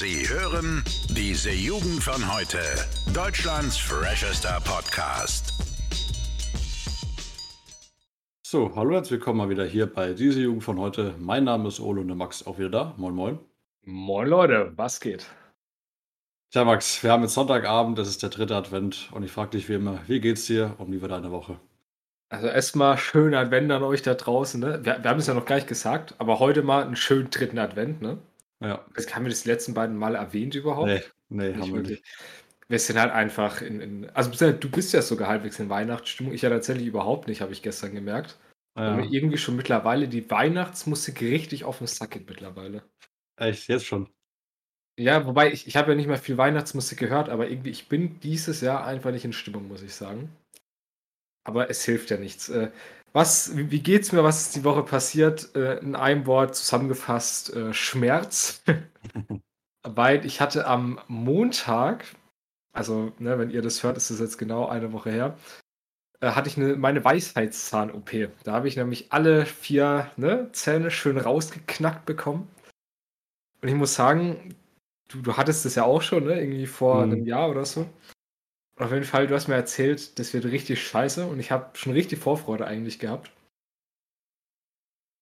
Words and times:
Sie 0.00 0.26
hören 0.26 0.82
diese 1.10 1.50
Jugend 1.50 2.02
von 2.02 2.34
heute. 2.34 2.56
Deutschlands 3.12 3.76
freshester 3.76 4.58
Podcast. 4.64 5.52
So, 8.42 8.74
hallo, 8.74 8.94
herzlich 8.94 9.20
willkommen 9.20 9.36
mal 9.36 9.50
wieder 9.50 9.66
hier 9.66 9.84
bei 9.84 10.14
diese 10.14 10.40
Jugend 10.40 10.64
von 10.64 10.78
heute. 10.78 11.14
Mein 11.18 11.44
Name 11.44 11.68
ist 11.68 11.80
Olo 11.80 12.00
und 12.00 12.08
der 12.08 12.16
Max 12.16 12.46
auch 12.46 12.58
wieder 12.58 12.70
da. 12.70 12.94
Moin, 12.96 13.14
moin. 13.14 13.38
Moin 13.82 14.26
Leute, 14.26 14.72
was 14.74 15.00
geht? 15.00 15.26
Tja, 16.50 16.64
Max, 16.64 17.02
wir 17.02 17.12
haben 17.12 17.24
jetzt 17.24 17.34
Sonntagabend, 17.34 17.98
das 17.98 18.08
ist 18.08 18.22
der 18.22 18.30
dritte 18.30 18.56
Advent 18.56 19.10
und 19.12 19.22
ich 19.22 19.30
frage 19.30 19.50
dich 19.50 19.68
wie 19.68 19.74
immer, 19.74 20.00
wie 20.06 20.22
geht's 20.22 20.46
dir 20.46 20.76
und 20.78 20.90
wie 20.90 21.02
war 21.02 21.10
deine 21.10 21.30
Woche? 21.30 21.60
Also 22.30 22.46
erstmal 22.46 22.96
schönen 22.96 23.34
Advent 23.34 23.70
an 23.70 23.82
euch 23.82 24.00
da 24.00 24.14
draußen. 24.14 24.60
Ne? 24.60 24.80
Wir, 24.82 25.02
wir 25.02 25.10
haben 25.10 25.20
es 25.20 25.26
ja 25.26 25.34
noch 25.34 25.44
gar 25.44 25.56
nicht 25.56 25.68
gesagt, 25.68 26.14
aber 26.16 26.38
heute 26.38 26.62
mal 26.62 26.84
einen 26.84 26.96
schönen 26.96 27.28
dritten 27.28 27.58
Advent. 27.58 28.00
Ne? 28.00 28.16
Ja. 28.60 28.84
Das 28.94 29.14
haben 29.14 29.24
wir 29.24 29.30
das 29.30 29.44
letzten 29.44 29.74
beiden 29.74 29.96
Mal 29.96 30.14
erwähnt 30.14 30.54
überhaupt? 30.54 30.88
Nee, 30.88 31.02
nee, 31.28 31.54
haben 31.54 31.74
wir 31.74 31.82
nicht. 31.82 32.04
Wir 32.68 32.78
sind 32.78 33.00
halt 33.00 33.12
einfach 33.12 33.62
in, 33.62 33.80
in 33.80 34.10
also 34.10 34.52
du 34.52 34.70
bist 34.70 34.92
ja 34.92 35.02
sogar 35.02 35.28
halbwegs 35.28 35.58
in 35.58 35.68
Weihnachtsstimmung. 35.70 36.32
Ich 36.32 36.42
ja 36.42 36.50
tatsächlich 36.50 36.86
überhaupt 36.86 37.26
nicht, 37.26 37.40
habe 37.40 37.52
ich 37.52 37.62
gestern 37.62 37.94
gemerkt. 37.94 38.38
Weil 38.74 38.90
Ja, 38.90 38.94
mir 38.94 39.10
irgendwie 39.10 39.38
schon 39.38 39.56
mittlerweile 39.56 40.08
die 40.08 40.30
Weihnachtsmusik 40.30 41.20
richtig 41.22 41.64
auf 41.64 41.78
den 41.78 41.86
Sack 41.88 42.12
geht 42.12 42.28
mittlerweile. 42.28 42.84
echt, 43.36 43.68
jetzt 43.68 43.86
schon. 43.86 44.08
Ja, 44.98 45.26
wobei 45.26 45.52
ich, 45.52 45.66
ich 45.66 45.76
habe 45.76 45.90
ja 45.90 45.96
nicht 45.96 46.06
mehr 46.06 46.18
viel 46.18 46.36
Weihnachtsmusik 46.36 46.98
gehört, 46.98 47.28
aber 47.30 47.48
irgendwie, 47.48 47.70
ich 47.70 47.88
bin 47.88 48.20
dieses 48.20 48.60
Jahr 48.60 48.84
einfach 48.86 49.10
nicht 49.12 49.24
in 49.24 49.32
Stimmung, 49.32 49.66
muss 49.66 49.82
ich 49.82 49.94
sagen. 49.94 50.30
Aber 51.44 51.70
es 51.70 51.84
hilft 51.84 52.10
ja 52.10 52.18
nichts. 52.18 52.50
Was, 53.12 53.56
wie, 53.56 53.70
wie 53.70 53.80
geht's 53.82 54.12
mir? 54.12 54.22
Was 54.22 54.42
ist 54.42 54.56
die 54.56 54.64
Woche 54.64 54.82
passiert? 54.84 55.54
Äh, 55.56 55.78
In 55.78 55.96
einem 55.96 56.26
Wort 56.26 56.54
zusammengefasst, 56.54 57.52
äh, 57.54 57.72
Schmerz. 57.74 58.62
Weil 59.82 60.24
ich 60.26 60.40
hatte 60.40 60.66
am 60.66 61.00
Montag, 61.08 62.04
also 62.72 63.12
ne, 63.18 63.38
wenn 63.38 63.50
ihr 63.50 63.62
das 63.62 63.82
hört, 63.82 63.96
ist 63.96 64.10
das 64.10 64.20
jetzt 64.20 64.38
genau 64.38 64.68
eine 64.68 64.92
Woche 64.92 65.10
her, 65.10 65.36
äh, 66.20 66.32
hatte 66.32 66.48
ich 66.48 66.56
eine, 66.58 66.76
meine 66.76 67.04
Weisheitszahn-OP. 67.04 68.30
Da 68.44 68.52
habe 68.52 68.68
ich 68.68 68.76
nämlich 68.76 69.12
alle 69.12 69.46
vier 69.46 70.10
ne, 70.16 70.50
Zähne 70.52 70.90
schön 70.90 71.18
rausgeknackt 71.18 72.06
bekommen. 72.06 72.48
Und 73.62 73.68
ich 73.68 73.74
muss 73.74 73.94
sagen, 73.94 74.54
du, 75.08 75.22
du 75.22 75.36
hattest 75.36 75.64
das 75.64 75.74
ja 75.76 75.84
auch 75.84 76.02
schon, 76.02 76.24
ne? 76.24 76.40
Irgendwie 76.40 76.66
vor 76.66 77.06
Mhm. 77.06 77.12
einem 77.12 77.26
Jahr 77.26 77.50
oder 77.50 77.64
so. 77.64 77.86
Auf 78.80 78.92
jeden 78.92 79.04
Fall, 79.04 79.26
du 79.26 79.34
hast 79.34 79.46
mir 79.46 79.56
erzählt, 79.56 80.18
das 80.18 80.32
wird 80.32 80.46
richtig 80.46 80.82
scheiße 80.82 81.26
und 81.26 81.38
ich 81.38 81.50
habe 81.50 81.76
schon 81.76 81.92
richtig 81.92 82.18
Vorfreude 82.18 82.66
eigentlich 82.66 82.98
gehabt. 82.98 83.30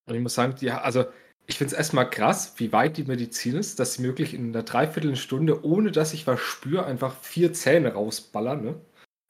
Und 0.07 0.15
ich 0.15 0.21
muss 0.21 0.35
sagen, 0.35 0.55
die, 0.55 0.71
also 0.71 1.07
ich 1.47 1.59
finde 1.59 1.73
es 1.73 1.79
erstmal 1.79 2.09
krass, 2.09 2.55
wie 2.59 2.73
weit 2.73 2.97
die 2.97 3.05
Medizin 3.05 3.57
ist, 3.57 3.81
dass 3.81 3.95
sie 3.95 4.03
möglich 4.03 4.33
in 4.33 4.55
einer 4.55 4.63
Dreiviertelstunde, 4.63 5.65
ohne 5.65 5.91
dass 5.91 6.15
ich 6.15 6.27
was 6.29 6.39
spüre, 6.39 6.87
einfach 6.87 7.17
vier 7.17 7.53
Zähne 7.53 7.95
rausballern. 7.95 8.63
Ne? 8.65 8.81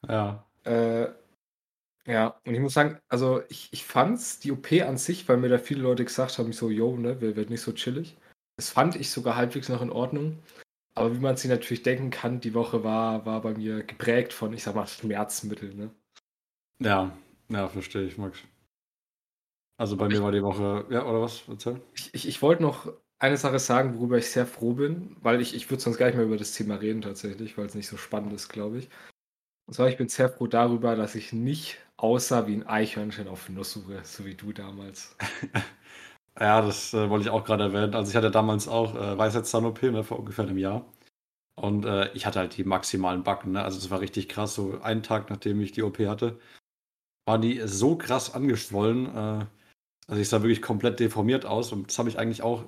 Ja, 0.07 0.45
Äh, 0.65 1.09
ja, 2.07 2.39
und 2.45 2.55
ich 2.55 2.61
muss 2.61 2.75
sagen, 2.75 2.99
also 3.09 3.43
ich, 3.49 3.69
ich 3.73 3.85
fand's, 3.85 4.41
die 4.41 4.53
OP 4.53 4.73
an 4.73 4.99
sich, 4.99 5.27
weil 5.29 5.39
mir 5.39 5.49
da 5.49 5.59
viele 5.59 5.83
Leute 5.83 6.05
gesagt 6.05 6.39
haben, 6.39 6.53
so, 6.53 6.69
yo, 6.71 6.97
ne, 6.97 7.21
wird 7.21 7.51
nicht 7.51 7.63
so 7.63 7.73
chillig. 7.73 8.17
Das 8.57 8.69
fand 8.69 8.97
ich 8.97 9.11
sogar 9.11 9.37
halbwegs 9.37 9.69
noch 9.69 9.81
in 9.81 9.91
Ordnung. 9.91 10.39
Aber 10.99 11.15
wie 11.15 11.21
man 11.21 11.37
sich 11.37 11.51
natürlich 11.51 11.83
denken 11.83 12.11
kann, 12.11 12.41
die 12.41 12.55
Woche 12.55 12.85
war, 12.85 13.25
war 13.27 13.41
bei 13.41 13.55
mir 13.55 13.83
geprägt 13.83 14.33
von, 14.33 14.53
ich 14.53 14.63
sag 14.63 14.75
mal, 14.75 14.87
Schmerzmitteln, 14.87 15.77
ne? 15.77 15.91
ja, 16.81 17.17
ja, 17.49 17.69
verstehe 17.69 18.05
ich, 18.05 18.19
Max. 18.19 18.39
Also 19.79 19.97
bei 19.97 20.09
mir 20.09 20.23
war 20.23 20.33
die 20.33 20.43
Woche, 20.43 20.87
ja, 20.91 21.05
oder 21.05 21.23
was? 21.23 21.43
Erzähl. 21.49 21.81
Ich, 21.95 22.13
ich, 22.13 22.29
ich 22.29 22.43
wollte 22.43 22.63
noch 22.63 22.93
eine 23.21 23.37
Sache 23.37 23.59
sagen, 23.59 23.97
worüber 23.97 24.19
ich 24.19 24.31
sehr 24.31 24.47
froh 24.47 24.75
bin, 24.75 25.17
weil 25.21 25.41
ich, 25.41 25.55
ich 25.55 25.71
würde 25.71 25.83
sonst 25.83 25.99
gar 25.99 26.07
nicht 26.07 26.17
mehr 26.17 26.25
über 26.25 26.37
das 26.37 26.53
Thema 26.53 26.77
reden 26.77 27.01
tatsächlich, 27.01 27.57
weil 27.57 27.67
es 27.67 27.75
nicht 27.75 27.89
so 27.89 27.97
spannend 27.97 28.33
ist, 28.33 28.49
glaube 28.49 28.79
ich. 28.79 28.89
Und 29.67 29.75
zwar, 29.75 29.89
ich 29.89 29.97
bin 29.97 30.09
sehr 30.09 30.29
froh 30.29 30.47
darüber, 30.47 30.97
dass 30.97 31.15
ich 31.15 31.33
nicht 31.33 31.79
aussah 31.97 32.47
wie 32.47 32.55
ein 32.55 32.67
Eichhörnchen 32.67 33.29
auf 33.29 33.49
Nusssuche, 33.49 34.01
so 34.05 34.25
wie 34.25 34.35
du 34.35 34.53
damals. 34.53 35.17
Ja, 36.41 36.63
das 36.63 36.95
äh, 36.95 37.11
wollte 37.11 37.25
ich 37.25 37.31
auch 37.31 37.45
gerade 37.45 37.65
erwähnen. 37.65 37.95
Also 37.95 38.11
ich 38.11 38.17
hatte 38.17 38.31
damals 38.31 38.69
auch 38.69 38.95
äh, 38.95 39.19
Weisheitszahn-OP, 39.19 39.83
ne, 39.83 40.05
vor 40.05 40.21
ungefähr 40.21 40.45
einem 40.45 40.59
Jahr. 40.59 40.87
Und 41.57 41.85
äh, 41.85 42.13
ich 42.15 42.27
hatte 42.27 42.39
halt 42.39 42.57
die 42.57 42.65
maximalen 42.65 43.25
Backen, 43.25 43.53
ne? 43.53 43.65
Also 43.65 43.79
es 43.79 43.91
war 43.91 44.01
richtig 44.01 44.29
krass. 44.29 44.55
So 44.55 44.81
einen 44.83 45.03
Tag, 45.03 45.31
nachdem 45.31 45.61
ich 45.61 45.73
die 45.73 45.83
OP 45.83 45.99
hatte, 46.07 46.39
waren 47.27 47.43
die 47.43 47.61
so 47.67 47.97
krass 47.97 48.35
angeschwollen. 48.35 49.07
Äh, 49.07 49.47
also 50.09 50.23
ich 50.23 50.29
sah 50.29 50.43
wirklich 50.43 50.63
komplett 50.63 51.01
deformiert 51.01 51.47
aus. 51.47 51.73
Und 51.73 51.89
das 51.89 51.99
habe 51.99 52.09
ich 52.09 52.19
eigentlich 52.19 52.43
auch. 52.43 52.65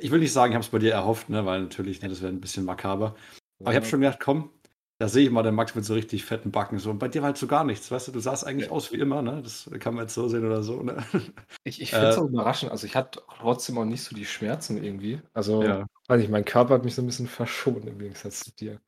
Ich 0.00 0.10
will 0.10 0.20
nicht 0.20 0.32
sagen, 0.32 0.52
ich 0.52 0.56
habe 0.56 0.64
es 0.64 0.70
bei 0.70 0.78
dir 0.78 0.92
erhofft, 0.92 1.30
ne? 1.30 1.46
Weil 1.46 1.62
natürlich, 1.62 2.02
ne, 2.02 2.08
das 2.10 2.22
wäre 2.22 2.32
ein 2.32 2.40
bisschen 2.40 2.64
makaber. 2.64 3.16
Aber 3.60 3.72
ich 3.72 3.76
habe 3.76 3.86
schon 3.86 4.00
gedacht, 4.00 4.20
komm, 4.20 4.50
da 4.98 5.08
sehe 5.08 5.24
ich 5.24 5.30
mal 5.30 5.42
den 5.42 5.54
Max 5.54 5.74
mit 5.74 5.84
so 5.84 5.94
richtig 5.94 6.24
fetten 6.24 6.52
Backen. 6.52 6.78
So. 6.78 6.90
Und 6.90 6.98
bei 6.98 7.08
dir 7.08 7.22
war 7.22 7.28
halt 7.28 7.36
so 7.36 7.46
gar 7.46 7.64
nichts, 7.64 7.90
weißt 7.90 8.08
du? 8.08 8.12
Du 8.12 8.20
sahst 8.20 8.46
eigentlich 8.46 8.66
Ja. 8.66 8.72
aus 8.72 8.92
wie 8.92 8.96
immer, 8.96 9.22
ne? 9.22 9.42
Das 9.42 9.68
kann 9.80 9.94
man 9.94 10.04
jetzt 10.04 10.14
so 10.14 10.28
sehen 10.28 10.46
oder 10.46 10.62
so, 10.62 10.82
ne? 10.82 10.96
Ich, 11.64 11.80
ich 11.82 11.90
finde 11.90 12.08
es 12.10 12.16
Äh, 12.16 12.20
auch 12.20 12.28
überraschend. 12.28 12.70
Also 12.70 12.86
ich 12.86 12.94
hatte 12.94 13.22
trotzdem 13.38 13.78
auch 13.78 13.84
nicht 13.84 14.02
so 14.02 14.14
die 14.14 14.24
Schmerzen 14.26 14.82
irgendwie. 14.82 15.20
Also, 15.32 15.62
Ja. 15.64 15.86
weiß 16.08 16.20
nicht, 16.20 16.30
mein 16.30 16.44
Körper 16.44 16.74
hat 16.74 16.84
mich 16.84 16.94
so 16.94 17.02
ein 17.02 17.06
bisschen 17.06 17.26
verschont 17.26 17.86
im 17.86 17.98
Gegensatz 17.98 18.40
zu 18.40 18.52
dir. 18.52 18.80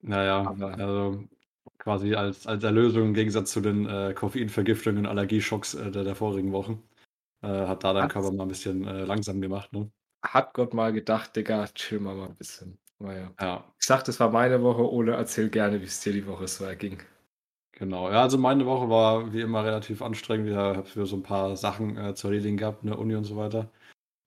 Naja, 0.00 0.44
Aber- 0.46 0.78
also 0.78 1.24
quasi 1.78 2.14
als, 2.14 2.46
als 2.46 2.64
Erlösung 2.64 3.08
im 3.08 3.14
Gegensatz 3.14 3.52
zu 3.52 3.60
den 3.60 3.86
äh, 3.86 4.14
Koffeinvergiftungen 4.14 5.04
und 5.04 5.06
Allergieschocks 5.06 5.74
äh, 5.74 5.90
der, 5.90 6.04
der 6.04 6.14
vorigen 6.14 6.52
Wochen. 6.52 6.82
Äh, 7.42 7.46
hat 7.46 7.84
da 7.84 7.92
dein 7.92 8.08
Körper 8.08 8.32
mal 8.32 8.42
ein 8.44 8.48
bisschen 8.48 8.84
äh, 8.86 9.04
langsam 9.04 9.40
gemacht, 9.40 9.72
ne? 9.72 9.90
Hat 10.24 10.52
Gott 10.54 10.74
mal 10.74 10.92
gedacht, 10.92 11.36
Digga, 11.36 11.66
chill 11.68 12.00
mal 12.00 12.16
mal 12.16 12.26
ein 12.26 12.34
bisschen. 12.34 12.76
Naja. 13.00 13.32
Ja, 13.40 13.72
Ich 13.78 13.86
sag, 13.86 14.04
das 14.04 14.18
war 14.20 14.30
meine 14.30 14.62
Woche, 14.62 14.82
Ole, 14.90 15.12
erzähl 15.12 15.48
gerne, 15.50 15.80
wie 15.80 15.84
es 15.84 16.00
dir 16.00 16.12
die 16.12 16.26
Woche 16.26 16.48
so 16.48 16.64
erging. 16.64 17.02
genau. 17.72 18.10
Ja, 18.10 18.22
also 18.22 18.38
meine 18.38 18.66
Woche 18.66 18.88
war 18.90 19.32
wie 19.32 19.40
immer 19.40 19.64
relativ 19.64 20.02
anstrengend. 20.02 20.48
Ich 20.48 20.56
habe 20.56 20.84
für 20.84 21.06
so 21.06 21.16
ein 21.16 21.22
paar 21.22 21.56
Sachen 21.56 21.96
äh, 21.96 22.14
zu 22.14 22.28
erledigen 22.28 22.56
gehabt, 22.56 22.84
ne, 22.84 22.96
Uni 22.96 23.14
und 23.14 23.24
so 23.24 23.36
weiter. 23.36 23.70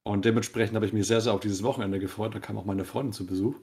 Und 0.04 0.26
dementsprechend 0.26 0.76
habe 0.76 0.86
ich 0.86 0.94
mich 0.94 1.08
sehr, 1.08 1.22
sehr 1.22 1.34
auf 1.34 1.42
dieses 1.42 1.64
Wochenende 1.64 2.00
gefreut. 2.00 2.34
Da 2.36 2.40
kam 2.40 2.58
auch 2.58 2.66
meine 2.66 2.86
Freundin 2.86 3.14
zu 3.14 3.26
Besuch. 3.26 3.56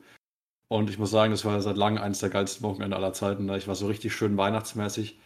Und 0.68 0.90
ich 0.90 0.98
muss 0.98 1.10
sagen, 1.10 1.32
das 1.32 1.44
war 1.44 1.60
seit 1.62 1.76
langem 1.76 2.02
eines 2.02 2.20
der 2.20 2.30
geilsten 2.30 2.62
Wochenende 2.64 2.96
aller 2.96 3.12
Zeiten. 3.14 3.46
Ne? 3.46 3.56
Ich 3.56 3.68
war 3.68 3.74
so 3.74 3.86
richtig 3.86 4.14
schön 4.14 4.36
weihnachtsmäßig 4.36 5.18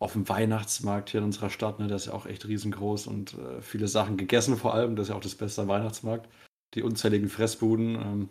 auf 0.00 0.12
dem 0.12 0.28
Weihnachtsmarkt 0.28 1.10
hier 1.10 1.20
in 1.20 1.26
unserer 1.26 1.50
Stadt. 1.50 1.78
Ne? 1.80 1.88
Der 1.88 1.96
ist 1.96 2.06
ja 2.06 2.12
auch 2.12 2.26
echt 2.26 2.46
riesengroß 2.46 3.06
und 3.06 3.34
äh, 3.34 3.62
viele 3.62 3.88
Sachen 3.88 4.16
gegessen 4.16 4.56
vor 4.56 4.74
allem. 4.74 4.96
Das 4.96 5.06
ist 5.06 5.10
ja 5.10 5.16
auch 5.16 5.22
das 5.22 5.34
Beste 5.34 5.62
am 5.62 5.68
Weihnachtsmarkt. 5.68 6.28
Die 6.74 6.82
unzähligen 6.82 7.28
Fressbuden. 7.28 7.94
Ähm, 7.96 8.28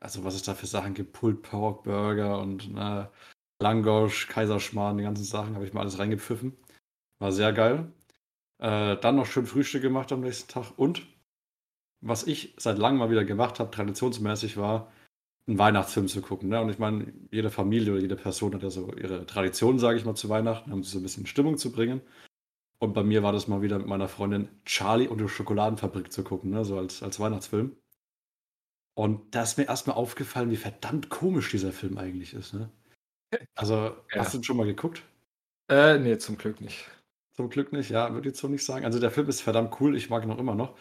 also 0.00 0.24
was 0.24 0.34
es 0.34 0.42
da 0.42 0.54
für 0.54 0.66
Sachen 0.66 0.94
gibt. 0.94 1.12
Pulled 1.12 1.42
Pork 1.42 1.84
Burger 1.84 2.40
und 2.40 2.72
ne, 2.72 3.10
Langosch, 3.60 4.26
Kaiserschmarrn, 4.28 4.96
die 4.98 5.04
ganzen 5.04 5.24
Sachen 5.24 5.54
habe 5.54 5.66
ich 5.66 5.72
mal 5.72 5.82
alles 5.82 5.98
reingepfiffen. 5.98 6.56
War 7.18 7.32
sehr 7.32 7.52
geil. 7.52 7.92
Äh, 8.58 8.96
dann 8.96 9.16
noch 9.16 9.26
schön 9.26 9.46
Frühstück 9.46 9.82
gemacht 9.82 10.12
am 10.12 10.22
nächsten 10.22 10.50
Tag. 10.50 10.72
Und 10.76 11.06
was 12.00 12.26
ich 12.26 12.54
seit 12.58 12.78
langem 12.78 12.98
mal 12.98 13.10
wieder 13.10 13.24
gemacht 13.24 13.60
habe, 13.60 13.70
traditionsmäßig 13.70 14.56
war, 14.56 14.90
einen 15.46 15.58
Weihnachtsfilm 15.58 16.08
zu 16.08 16.22
gucken. 16.22 16.48
Ne? 16.48 16.60
Und 16.60 16.70
ich 16.70 16.78
meine, 16.78 17.12
jede 17.30 17.50
Familie 17.50 17.92
oder 17.92 18.02
jede 18.02 18.16
Person 18.16 18.54
hat 18.54 18.62
ja 18.62 18.70
so 18.70 18.92
ihre 18.94 19.26
Tradition, 19.26 19.78
sage 19.78 19.98
ich 19.98 20.04
mal, 20.04 20.14
zu 20.14 20.28
Weihnachten, 20.28 20.72
um 20.72 20.82
sie 20.82 20.90
so 20.90 20.98
ein 20.98 21.02
bisschen 21.02 21.24
in 21.24 21.26
Stimmung 21.26 21.58
zu 21.58 21.72
bringen. 21.72 22.00
Und 22.78 22.94
bei 22.94 23.02
mir 23.02 23.22
war 23.22 23.32
das 23.32 23.48
mal 23.48 23.60
wieder 23.60 23.78
mit 23.78 23.86
meiner 23.86 24.08
Freundin 24.08 24.48
Charlie 24.64 25.08
und 25.08 25.20
die 25.20 25.28
Schokoladenfabrik 25.28 26.10
zu 26.12 26.24
gucken, 26.24 26.50
ne? 26.50 26.64
so 26.64 26.78
als, 26.78 27.02
als 27.02 27.20
Weihnachtsfilm. 27.20 27.76
Und 28.94 29.34
da 29.34 29.42
ist 29.42 29.56
mir 29.58 29.64
erstmal 29.68 29.96
aufgefallen, 29.96 30.50
wie 30.50 30.56
verdammt 30.56 31.08
komisch 31.08 31.50
dieser 31.50 31.72
Film 31.72 31.98
eigentlich 31.98 32.34
ist. 32.34 32.54
Ne? 32.54 32.70
Also, 33.54 33.74
Ja. 33.74 33.94
hast 34.16 34.34
du 34.34 34.38
den 34.38 34.44
schon 34.44 34.56
mal 34.56 34.66
geguckt? 34.66 35.02
Äh, 35.70 35.98
nee, 35.98 36.18
zum 36.18 36.36
Glück 36.36 36.60
nicht. 36.60 36.84
Zum 37.32 37.48
Glück 37.48 37.72
nicht, 37.72 37.90
ja, 37.90 38.12
würde 38.12 38.28
ich 38.28 38.32
jetzt 38.34 38.40
so 38.40 38.48
nicht 38.48 38.64
sagen. 38.64 38.84
Also 38.84 38.98
der 38.98 39.10
Film 39.12 39.28
ist 39.28 39.40
verdammt 39.40 39.80
cool, 39.80 39.96
ich 39.96 40.10
mag 40.10 40.24
ihn 40.24 40.30
auch 40.32 40.38
immer 40.38 40.56
noch. 40.56 40.76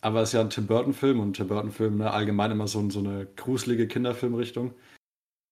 Aber 0.00 0.22
es 0.22 0.30
ist 0.30 0.32
ja 0.32 0.40
ein 0.40 0.50
Tim 0.50 0.66
Burton-Film 0.66 1.20
und 1.20 1.34
Tim 1.36 1.48
Burton-Film, 1.48 1.98
ne, 1.98 2.10
allgemein 2.10 2.50
immer 2.50 2.66
so, 2.66 2.88
so 2.90 2.98
eine 3.00 3.26
gruselige 3.36 3.86
Kinderfilmrichtung. 3.86 4.74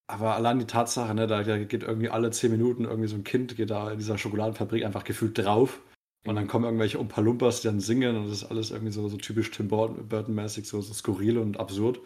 Aber 0.08 0.34
allein 0.34 0.58
die 0.58 0.66
Tatsache, 0.66 1.14
ne, 1.14 1.26
da, 1.26 1.42
da 1.44 1.58
geht 1.58 1.82
irgendwie 1.84 2.08
alle 2.08 2.30
zehn 2.30 2.50
Minuten 2.50 2.84
irgendwie 2.84 3.08
so 3.08 3.16
ein 3.16 3.22
Kind, 3.24 3.54
geht 3.56 3.70
da 3.70 3.92
in 3.92 3.98
dieser 3.98 4.18
Schokoladenfabrik 4.18 4.84
einfach 4.84 5.04
gefühlt 5.04 5.38
drauf. 5.38 5.80
Und 6.26 6.36
dann 6.36 6.48
kommen 6.48 6.66
irgendwelche 6.66 6.98
Umpa-Lumpas, 6.98 7.62
die 7.62 7.68
dann 7.68 7.80
singen 7.80 8.16
und 8.16 8.24
das 8.26 8.42
ist 8.42 8.44
alles 8.44 8.70
irgendwie 8.70 8.92
so, 8.92 9.08
so 9.08 9.16
typisch 9.16 9.50
Tim 9.50 9.68
Burton- 9.68 10.06
Burton-mäßig, 10.08 10.68
so, 10.68 10.80
so 10.80 10.92
skurril 10.92 11.38
und 11.38 11.58
absurd. 11.58 12.00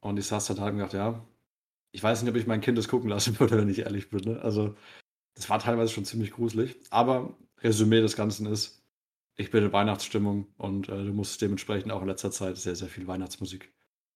Und 0.00 0.18
ich 0.18 0.26
saß 0.26 0.46
da 0.46 0.54
da 0.54 0.66
und 0.68 0.76
gedacht, 0.76 0.92
ja, 0.92 1.26
ich 1.92 2.02
weiß 2.02 2.22
nicht, 2.22 2.30
ob 2.30 2.36
ich 2.36 2.46
mein 2.46 2.60
Kind 2.60 2.78
das 2.78 2.88
gucken 2.88 3.10
lassen 3.10 3.38
würde, 3.40 3.58
wenn 3.58 3.68
ich 3.68 3.80
ehrlich 3.80 4.10
bin. 4.10 4.20
Ne? 4.20 4.40
Also, 4.42 4.76
das 5.34 5.50
war 5.50 5.58
teilweise 5.58 5.92
schon 5.92 6.04
ziemlich 6.04 6.32
gruselig. 6.32 6.76
Aber 6.90 7.36
Resümee 7.62 8.00
des 8.00 8.16
Ganzen 8.16 8.46
ist, 8.46 8.84
ich 9.36 9.50
bin 9.50 9.64
in 9.64 9.72
Weihnachtsstimmung 9.72 10.46
und 10.58 10.88
äh, 10.88 11.04
du 11.04 11.12
musst 11.12 11.42
dementsprechend 11.42 11.92
auch 11.92 12.02
in 12.02 12.08
letzter 12.08 12.30
Zeit 12.30 12.56
sehr, 12.56 12.76
sehr 12.76 12.88
viel 12.88 13.06
Weihnachtsmusik 13.06 13.72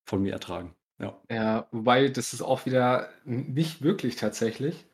von 0.06 0.22
mir 0.22 0.32
ertragen. 0.32 0.74
Ja. 0.98 1.20
Ja, 1.30 1.68
wobei 1.72 2.08
das 2.08 2.32
ist 2.32 2.42
auch 2.42 2.66
wieder 2.66 3.10
nicht 3.24 3.82
wirklich 3.82 4.16
tatsächlich. 4.16 4.86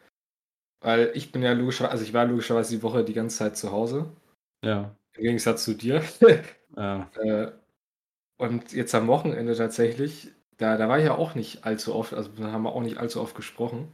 Weil 0.80 1.10
ich 1.14 1.32
bin 1.32 1.42
ja 1.42 1.52
logischerweise, 1.52 1.92
also 1.92 2.04
ich 2.04 2.12
war 2.12 2.26
logischerweise 2.26 2.76
die 2.76 2.82
Woche 2.82 3.04
die 3.04 3.14
ganze 3.14 3.38
Zeit 3.38 3.56
zu 3.56 3.72
Hause. 3.72 4.10
Ja. 4.64 4.94
Im 5.16 5.22
Gegensatz 5.22 5.64
zu 5.64 5.74
dir. 5.74 6.02
Ja. 6.76 7.10
Äh, 7.14 7.52
und 8.36 8.74
jetzt 8.74 8.94
am 8.94 9.06
Wochenende 9.06 9.56
tatsächlich 9.56 10.30
da, 10.56 10.76
da 10.76 10.88
war 10.88 10.98
ich 10.98 11.04
ja 11.04 11.14
auch 11.14 11.34
nicht 11.34 11.64
allzu 11.64 11.94
oft, 11.94 12.14
also 12.14 12.30
da 12.30 12.50
haben 12.50 12.62
wir 12.62 12.72
auch 12.72 12.82
nicht 12.82 12.96
allzu 12.98 13.20
oft 13.20 13.34
gesprochen. 13.34 13.92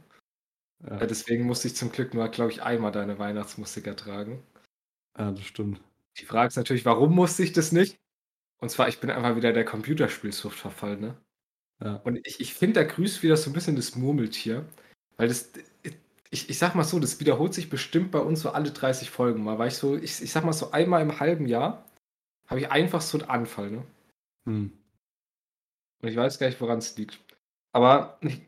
Ja, 0.85 0.99
Äh, 1.01 1.07
Deswegen 1.07 1.45
musste 1.45 1.67
ich 1.67 1.75
zum 1.75 1.91
Glück 1.91 2.13
nur, 2.13 2.27
glaube 2.29 2.51
ich, 2.51 2.63
einmal 2.63 2.91
deine 2.91 3.19
Weihnachtsmusik 3.19 3.87
ertragen. 3.87 4.43
ja 5.17 5.31
das 5.31 5.43
stimmt. 5.43 5.81
Die 6.19 6.25
Frage 6.25 6.49
ist 6.49 6.57
natürlich, 6.57 6.85
warum 6.85 7.15
musste 7.15 7.43
ich 7.43 7.53
das 7.53 7.71
nicht? 7.71 7.99
Und 8.61 8.69
zwar, 8.69 8.87
ich 8.87 8.99
bin 8.99 9.09
einfach 9.09 9.35
wieder 9.35 9.51
der 9.51 9.65
Computerspielsucht 9.65 10.57
verfallen, 10.57 11.01
ne? 11.01 11.17
Ja. 11.83 11.95
Und 11.95 12.25
ich, 12.25 12.39
ich 12.39 12.53
finde, 12.53 12.81
da 12.81 12.83
grüßt 12.83 13.23
wieder 13.23 13.35
so 13.35 13.49
ein 13.49 13.53
bisschen 13.53 13.75
das 13.75 13.95
Murmeltier. 13.95 14.65
Weil 15.17 15.27
das, 15.27 15.51
ich, 16.33 16.49
ich 16.49 16.57
sag 16.57 16.73
mal 16.73 16.83
so, 16.83 16.99
das 16.99 17.19
wiederholt 17.19 17.53
sich 17.53 17.69
bestimmt 17.69 18.09
bei 18.09 18.17
uns 18.17 18.41
so 18.41 18.49
alle 18.49 18.71
30 18.71 19.11
Folgen 19.11 19.43
mal. 19.43 19.59
Weil 19.59 19.67
ich 19.67 19.75
so, 19.75 19.95
ich, 19.95 20.19
ich 20.19 20.31
sag 20.31 20.43
mal 20.43 20.51
so 20.51 20.71
einmal 20.71 21.03
im 21.03 21.19
halben 21.19 21.45
Jahr 21.45 21.85
habe 22.47 22.59
ich 22.59 22.71
einfach 22.71 23.01
so 23.01 23.19
einen 23.19 23.29
Anfall, 23.29 23.69
ne? 23.69 23.83
Hm. 24.45 24.73
Und 26.01 26.09
ich 26.09 26.17
weiß 26.17 26.39
gar 26.39 26.47
nicht, 26.47 26.59
woran 26.59 26.79
es 26.79 26.97
liegt. 26.97 27.19
Aber 27.71 28.17
ich, 28.21 28.41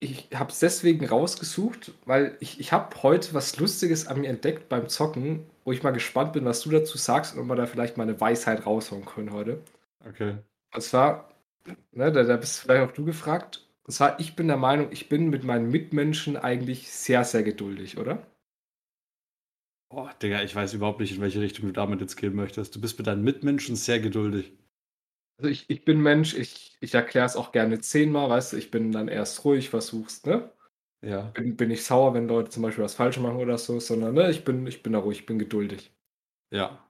ich 0.00 0.28
habe 0.34 0.50
es 0.50 0.60
deswegen 0.60 1.06
rausgesucht, 1.06 1.92
weil 2.06 2.38
ich, 2.40 2.58
ich 2.58 2.72
habe 2.72 3.02
heute 3.02 3.34
was 3.34 3.58
Lustiges 3.58 4.06
an 4.06 4.22
mir 4.22 4.30
entdeckt 4.30 4.70
beim 4.70 4.88
Zocken, 4.88 5.44
wo 5.64 5.72
ich 5.72 5.82
mal 5.82 5.92
gespannt 5.92 6.32
bin, 6.32 6.46
was 6.46 6.62
du 6.62 6.70
dazu 6.70 6.96
sagst 6.96 7.34
und 7.34 7.40
ob 7.40 7.48
wir 7.48 7.56
da 7.56 7.66
vielleicht 7.66 7.98
mal 7.98 8.04
eine 8.04 8.18
Weisheit 8.18 8.64
raushauen 8.64 9.04
können 9.04 9.32
heute. 9.32 9.60
Okay. 10.08 10.38
Und 10.74 10.80
zwar, 10.80 11.28
ne, 11.92 12.10
da, 12.10 12.22
da 12.22 12.36
bist 12.38 12.60
vielleicht 12.60 12.88
auch 12.88 12.94
du 12.94 13.04
gefragt. 13.04 13.65
Und 13.86 13.92
zwar, 13.92 14.18
ich 14.20 14.36
bin 14.36 14.48
der 14.48 14.56
Meinung, 14.56 14.90
ich 14.92 15.08
bin 15.08 15.30
mit 15.30 15.44
meinen 15.44 15.70
Mitmenschen 15.70 16.36
eigentlich 16.36 16.90
sehr, 16.90 17.24
sehr 17.24 17.42
geduldig, 17.42 17.98
oder? 17.98 18.26
Boah, 19.88 20.12
Digga, 20.20 20.42
ich 20.42 20.54
weiß 20.54 20.74
überhaupt 20.74 21.00
nicht, 21.00 21.14
in 21.14 21.20
welche 21.20 21.40
Richtung 21.40 21.66
du 21.66 21.72
damit 21.72 22.00
jetzt 22.00 22.16
gehen 22.16 22.34
möchtest. 22.34 22.74
Du 22.74 22.80
bist 22.80 22.98
mit 22.98 23.06
deinen 23.06 23.22
Mitmenschen 23.22 23.76
sehr 23.76 24.00
geduldig. 24.00 24.52
Also 25.38 25.50
ich, 25.50 25.68
ich 25.68 25.84
bin 25.84 26.00
Mensch, 26.00 26.34
ich, 26.34 26.76
ich 26.80 26.94
erkläre 26.94 27.26
es 27.26 27.36
auch 27.36 27.52
gerne 27.52 27.80
zehnmal, 27.80 28.30
weißt 28.30 28.52
du, 28.52 28.56
ich 28.56 28.70
bin 28.70 28.90
dann 28.90 29.08
erst 29.08 29.44
ruhig, 29.44 29.68
versuchst, 29.70 30.26
ne? 30.26 30.50
Ja. 31.02 31.30
Bin, 31.34 31.56
bin 31.56 31.70
ich 31.70 31.84
sauer, 31.84 32.14
wenn 32.14 32.26
Leute 32.26 32.50
zum 32.50 32.62
Beispiel 32.62 32.84
was 32.84 32.94
falsch 32.94 33.18
machen 33.18 33.36
oder 33.36 33.58
so, 33.58 33.78
sondern 33.80 34.14
ne, 34.14 34.30
ich 34.30 34.44
bin, 34.44 34.66
ich 34.66 34.82
bin 34.82 34.94
da 34.94 34.98
ruhig, 35.00 35.20
ich 35.20 35.26
bin 35.26 35.38
geduldig. 35.38 35.92
Ja. 36.50 36.86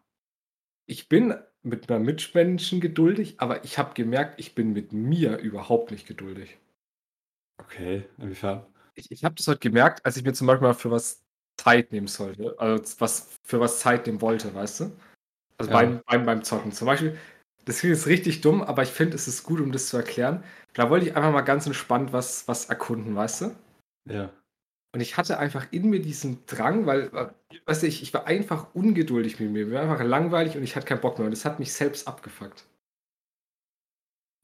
Ich 0.86 1.08
bin 1.08 1.34
mit 1.62 1.88
meinen 1.88 2.04
Mitmenschen 2.04 2.80
geduldig, 2.80 3.34
aber 3.38 3.64
ich 3.64 3.78
habe 3.78 3.94
gemerkt, 3.94 4.40
ich 4.40 4.54
bin 4.54 4.72
mit 4.72 4.92
mir 4.92 5.38
überhaupt 5.38 5.90
nicht 5.90 6.06
geduldig. 6.06 6.58
Okay. 7.66 8.04
Inwiefern? 8.18 8.64
Ich, 8.94 9.10
ich 9.10 9.24
habe 9.24 9.34
das 9.34 9.46
heute 9.48 9.58
gemerkt, 9.60 10.04
als 10.06 10.16
ich 10.16 10.24
mir 10.24 10.32
zum 10.32 10.46
Beispiel 10.46 10.68
mal 10.68 10.74
für 10.74 10.90
was 10.90 11.22
Zeit 11.58 11.92
nehmen 11.92 12.06
sollte, 12.06 12.54
also 12.58 12.82
was 13.00 13.38
für 13.42 13.60
was 13.60 13.80
Zeit 13.80 14.06
nehmen 14.06 14.20
wollte, 14.20 14.54
weißt 14.54 14.80
du? 14.80 14.92
Also 15.58 15.70
Ja. 15.72 15.78
beim, 15.78 16.02
beim, 16.06 16.26
beim 16.26 16.44
Zocken. 16.44 16.72
Zum 16.72 16.86
Beispiel, 16.86 17.18
das 17.64 17.80
klingt 17.80 17.96
jetzt 17.96 18.06
richtig 18.06 18.40
dumm, 18.42 18.62
aber 18.62 18.82
ich 18.82 18.90
finde, 18.90 19.16
es 19.16 19.28
ist 19.28 19.42
gut, 19.44 19.60
um 19.60 19.72
das 19.72 19.88
zu 19.88 19.96
erklären. 19.96 20.44
Da 20.74 20.90
wollte 20.90 21.06
ich 21.06 21.16
einfach 21.16 21.32
mal 21.32 21.42
ganz 21.42 21.66
entspannt 21.66 22.12
was, 22.12 22.46
was 22.48 22.66
erkunden, 22.66 23.16
weißt 23.16 23.42
du? 23.42 23.56
Ja. 24.06 24.30
Und 24.94 25.00
ich 25.00 25.16
hatte 25.16 25.38
einfach 25.38 25.66
in 25.72 25.90
mir 25.90 26.00
diesen 26.00 26.46
Drang, 26.46 26.86
weil, 26.86 27.10
äh, 27.14 27.28
weißt 27.66 27.82
du, 27.82 27.86
ich, 27.86 28.02
ich 28.02 28.14
war 28.14 28.26
einfach 28.26 28.74
ungeduldig 28.74 29.40
mit 29.40 29.50
mir. 29.50 29.66
Mir 29.66 29.74
war 29.74 29.82
einfach 29.82 30.04
langweilig 30.04 30.56
und 30.56 30.62
ich 30.62 30.76
hatte 30.76 30.86
keinen 30.86 31.00
Bock 31.00 31.18
mehr. 31.18 31.26
Und 31.26 31.32
das 31.32 31.44
hat 31.44 31.58
mich 31.58 31.72
selbst 31.72 32.08
abgefuckt. 32.08 32.64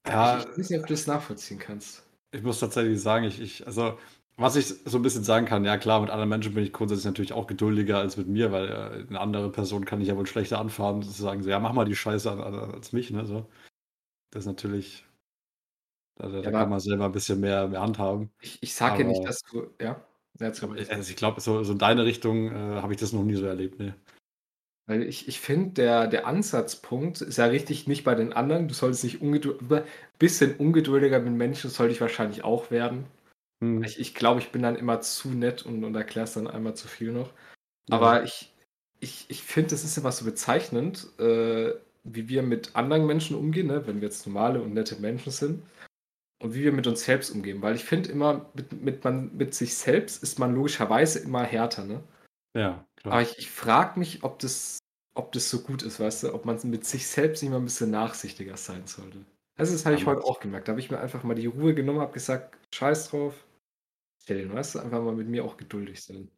Ja, 0.07 0.39
Ich, 0.39 0.45
ich 0.45 0.59
weiß 0.59 0.71
nicht, 0.71 0.81
ob 0.81 0.87
du 0.87 0.95
das 0.95 1.07
nachvollziehen 1.07 1.59
kannst. 1.59 2.05
Ich 2.33 2.43
muss 2.43 2.59
tatsächlich 2.61 3.01
sagen, 3.01 3.25
ich, 3.25 3.41
ich, 3.41 3.67
also, 3.67 3.99
was 4.37 4.57
ich 4.57 4.67
so 4.67 4.99
ein 4.99 5.03
bisschen 5.03 5.25
sagen 5.25 5.47
kann, 5.47 5.65
ja 5.65 5.77
klar, 5.77 6.01
mit 6.01 6.11
anderen 6.11 6.29
Menschen 6.31 6.55
bin 6.55 6.65
ich 6.65 6.73
grundsätzlich 6.73 7.05
natürlich 7.05 7.33
auch 7.33 7.47
geduldiger 7.47 7.99
als 7.99 8.17
mit 8.17 8.29
mir, 8.29 8.51
weil 8.51 8.69
äh, 8.69 9.07
eine 9.09 9.21
andere 9.21 9.51
Person 9.51 9.85
kann 9.85 10.01
ich 10.01 10.09
ja 10.09 10.17
wohl 10.17 10.27
schlechter 10.27 10.59
anfahren, 10.59 11.03
zu 11.03 11.11
sagen, 11.11 11.43
so, 11.43 11.51
ja, 11.51 11.61
mach 11.61 11.73
mal 11.75 11.85
die 11.85 11.95
Scheiße 11.97 12.31
an, 12.31 12.41
an, 12.41 12.55
als 12.73 12.93
mich, 12.93 13.11
ne, 13.11 13.27
so. 13.27 13.47
Das 14.31 14.45
ist 14.45 14.47
natürlich, 14.47 15.05
da, 16.17 16.29
da, 16.29 16.39
aber- 16.39 16.53
kann 16.53 16.71
man 16.71 16.81
selber 16.81 17.05
ein 17.05 17.13
bisschen 17.13 17.41
mehr, 17.41 17.69
mehr 17.69 17.83
handhaben. 17.83 18.31
Ich, 18.41 18.63
ich 18.63 18.75
sage 18.75 19.03
ja 19.03 19.09
nicht, 19.09 19.25
dass 19.25 19.43
du. 19.43 19.71
Ja, 19.81 20.03
jetzt 20.41 20.63
ich- 20.63 20.91
Also 20.91 21.11
ich 21.11 21.17
glaube, 21.17 21.41
so, 21.43 21.63
so 21.63 21.73
in 21.73 21.79
deine 21.79 22.05
Richtung 22.05 22.51
äh, 22.51 22.81
habe 22.81 22.95
ich 22.95 23.01
das 23.01 23.13
noch 23.13 23.25
nie 23.25 23.35
so 23.35 23.45
erlebt, 23.45 23.79
ne. 23.79 23.95
Weil 24.87 25.03
ich, 25.05 25.29
ich 25.29 25.41
finde, 25.41 25.71
der, 25.75 26.07
der 26.09 26.27
Ansatzpunkt 26.27 27.21
ist 27.21 27.39
ja 27.39 27.47
richtig 27.47 27.87
nicht 27.87 28.05
bei 28.05 28.15
den 28.15 28.33
anderen. 28.33 28.67
Du 28.67 28.75
solltest 28.75 29.05
nicht 29.05 29.21
ungeduldig, 29.21 29.63
ein 29.71 29.85
bisschen 30.19 30.57
ungeduldiger 30.57 31.21
mit 31.21 31.35
Menschen 31.35 31.71
sollte 31.71 31.93
ich 31.93 32.01
wahrscheinlich 32.01 32.43
auch 32.43 32.71
werden. 32.71 33.07
Hm. 33.63 33.85
Ich, 33.85 34.01
ich 34.01 34.15
glaube, 34.15 34.41
ich 34.41 34.51
bin 34.51 34.63
dann 34.63 34.77
immer 34.77 35.01
zu 35.01 35.29
nett 35.29 35.65
und, 35.65 35.85
und 35.85 35.95
erkläre 35.95 36.25
es 36.25 36.35
dann 36.35 36.49
einmal 36.49 36.75
zu 36.75 36.89
viel 36.89 37.13
noch. 37.13 37.33
Ja. 37.89 37.97
Aber 37.97 38.25
ich, 38.25 38.53
ich, 38.99 39.27
ich 39.29 39.43
finde, 39.43 39.75
es 39.75 39.85
ist 39.85 39.97
immer 39.97 40.11
so 40.11 40.25
bezeichnend, 40.25 41.09
äh, 41.21 41.73
wie 42.03 42.29
wir 42.29 42.43
mit 42.43 42.75
anderen 42.75 43.07
Menschen 43.07 43.37
umgehen, 43.37 43.69
ne? 43.69 43.87
wenn 43.87 44.01
wir 44.01 44.09
jetzt 44.09 44.27
normale 44.27 44.61
und 44.61 44.75
nette 44.75 44.97
Menschen 44.97 45.31
sind. 45.31 45.63
Und 46.43 46.55
wie 46.55 46.65
wir 46.65 46.73
mit 46.73 46.89
uns 46.89 47.05
selbst 47.05 47.31
umgehen. 47.31 47.63
Weil 47.63 47.77
ich 47.77 47.85
finde 47.85 48.11
immer, 48.11 48.51
mit, 48.55 48.73
mit, 48.83 49.05
man, 49.05 49.31
mit 49.37 49.55
sich 49.55 49.77
selbst 49.77 50.25
ist 50.25 50.41
man 50.41 50.57
logischerweise 50.57 51.21
immer 51.21 51.45
härter. 51.45 51.85
Ne? 51.85 52.03
Ja, 52.57 52.85
klar. 53.03 53.15
Aber 53.15 53.23
ich, 53.23 53.39
ich 53.39 53.51
frage 53.51 53.99
mich, 53.99 54.23
ob 54.25 54.39
das, 54.39 54.79
ob 55.15 55.33
das 55.33 55.51
so 55.51 55.61
gut 55.63 55.83
ist, 55.83 56.01
weißt 56.01 56.25
du, 56.25 56.35
ob 56.35 56.45
man 56.45 56.59
mit 56.65 56.85
sich 56.85 57.07
selbst 57.07 57.43
nicht 57.43 57.51
mal 57.51 57.59
ein 57.59 57.65
bisschen 57.65 57.91
nachsichtiger 57.91 58.57
sein 58.57 58.87
sollte. 58.87 59.25
Das 59.57 59.71
ist, 59.71 59.85
habe 59.87 59.97
ich 59.97 60.03
Ja, 60.03 60.07
heute 60.07 60.25
auch 60.25 60.41
gemerkt. 60.41 60.69
Da 60.69 60.73
habe 60.73 60.81
ich 60.81 60.91
mir 60.91 61.01
einfach 61.01 61.23
mal 61.25 61.35
die 61.35 61.47
Ruhe 61.47 61.75
genommen, 61.75 62.01
habe 62.01 62.13
gesagt, 62.13 62.59
scheiß 62.75 63.11
drauf. 63.11 63.47
Chillen, 64.27 64.53
weißt 64.55 64.77
du, 64.77 64.79
einfach 64.81 65.03
mal 65.03 65.15
mit 65.15 65.29
mir 65.29 65.45
auch 65.45 65.57
geduldig 65.57 66.03
sein. 66.03 66.31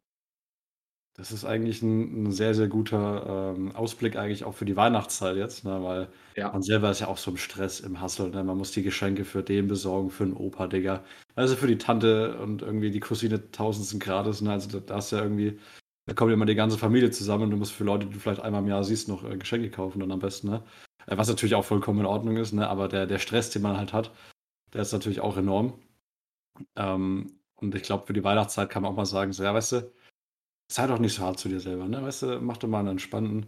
Das 1.17 1.31
ist 1.31 1.45
eigentlich 1.45 1.81
ein, 1.81 2.23
ein 2.25 2.31
sehr, 2.33 2.53
sehr 2.53 2.67
guter 2.67 3.53
ähm, 3.55 3.73
Ausblick 3.73 4.17
eigentlich 4.17 4.43
auch 4.43 4.53
für 4.53 4.65
die 4.65 4.75
Weihnachtszeit 4.75 5.37
jetzt, 5.37 5.63
ne? 5.63 5.81
weil 5.81 6.09
Ja. 6.35 6.51
man 6.51 6.61
selber 6.61 6.91
ist 6.91 6.99
ja 6.99 7.07
auch 7.07 7.17
so 7.17 7.31
im 7.31 7.37
Stress, 7.37 7.79
im 7.79 8.01
Hustle. 8.01 8.29
Ne? 8.29 8.43
Man 8.43 8.57
muss 8.57 8.71
die 8.71 8.83
Geschenke 8.83 9.23
für 9.23 9.41
den 9.41 9.67
besorgen, 9.67 10.09
für 10.09 10.25
den 10.25 10.33
Opa, 10.33 10.67
Digga. 10.67 11.05
Also 11.35 11.55
für 11.55 11.67
die 11.67 11.77
Tante 11.77 12.37
und 12.39 12.61
irgendwie 12.61 12.91
die 12.91 12.99
Cousine 12.99 13.49
tausendsten 13.51 13.99
Grades. 14.01 14.41
Ne? 14.41 14.51
Also 14.51 14.79
da 14.81 14.97
ist 14.97 15.11
ja 15.11 15.21
irgendwie, 15.21 15.57
da 16.05 16.13
kommt 16.13 16.31
immer 16.31 16.45
die 16.45 16.55
ganze 16.55 16.77
Familie 16.77 17.11
zusammen 17.11 17.45
und 17.45 17.51
du 17.51 17.57
musst 17.57 17.73
für 17.73 17.83
Leute, 17.83 18.05
die 18.05 18.13
du 18.13 18.19
vielleicht 18.19 18.41
einmal 18.41 18.61
im 18.61 18.67
Jahr 18.67 18.83
siehst, 18.83 19.07
noch 19.07 19.23
äh, 19.23 19.37
Geschenke 19.37 19.69
kaufen 19.69 19.99
dann 19.99 20.11
am 20.11 20.19
besten. 20.19 20.49
Ne? 20.49 20.63
Äh, 21.07 21.17
Was 21.17 21.27
natürlich 21.27 21.55
auch 21.55 21.65
vollkommen 21.65 21.99
in 22.01 22.05
Ordnung 22.05 22.37
ist, 22.37 22.53
ne? 22.53 22.67
aber 22.67 22.87
der, 22.87 23.07
der 23.07 23.19
Stress, 23.19 23.49
den 23.49 23.61
man 23.61 23.77
halt 23.77 23.93
hat, 23.93 24.11
der 24.73 24.81
ist 24.81 24.93
natürlich 24.93 25.21
auch 25.21 25.37
enorm. 25.37 25.79
Ähm, 26.75 27.39
und 27.55 27.75
ich 27.75 27.83
glaube, 27.83 28.05
für 28.05 28.13
die 28.13 28.23
Weihnachtszeit 28.23 28.69
kann 28.69 28.83
man 28.83 28.91
auch 28.91 28.95
mal 28.97 29.05
sagen, 29.05 29.33
so, 29.33 29.43
ja, 29.43 29.53
weißt 29.53 29.71
du, 29.73 29.91
sei 30.71 30.87
doch 30.87 30.99
nicht 30.99 31.15
so 31.15 31.23
hart 31.23 31.39
zu 31.39 31.49
dir 31.49 31.59
selber, 31.59 31.87
ne? 31.87 32.01
Weißt 32.01 32.23
du, 32.23 32.39
mach 32.41 32.57
doch 32.57 32.67
mal 32.67 32.79
einen 32.79 32.89
entspannten 32.89 33.47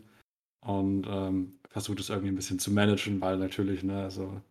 und 0.65 1.05
ähm, 1.07 1.59
versuch 1.69 1.95
das 1.95 2.09
irgendwie 2.09 2.29
ein 2.29 2.35
bisschen 2.35 2.59
zu 2.59 2.71
managen, 2.71 3.21
weil 3.21 3.37
natürlich, 3.37 3.83
ne, 3.83 4.03
also 4.03 4.41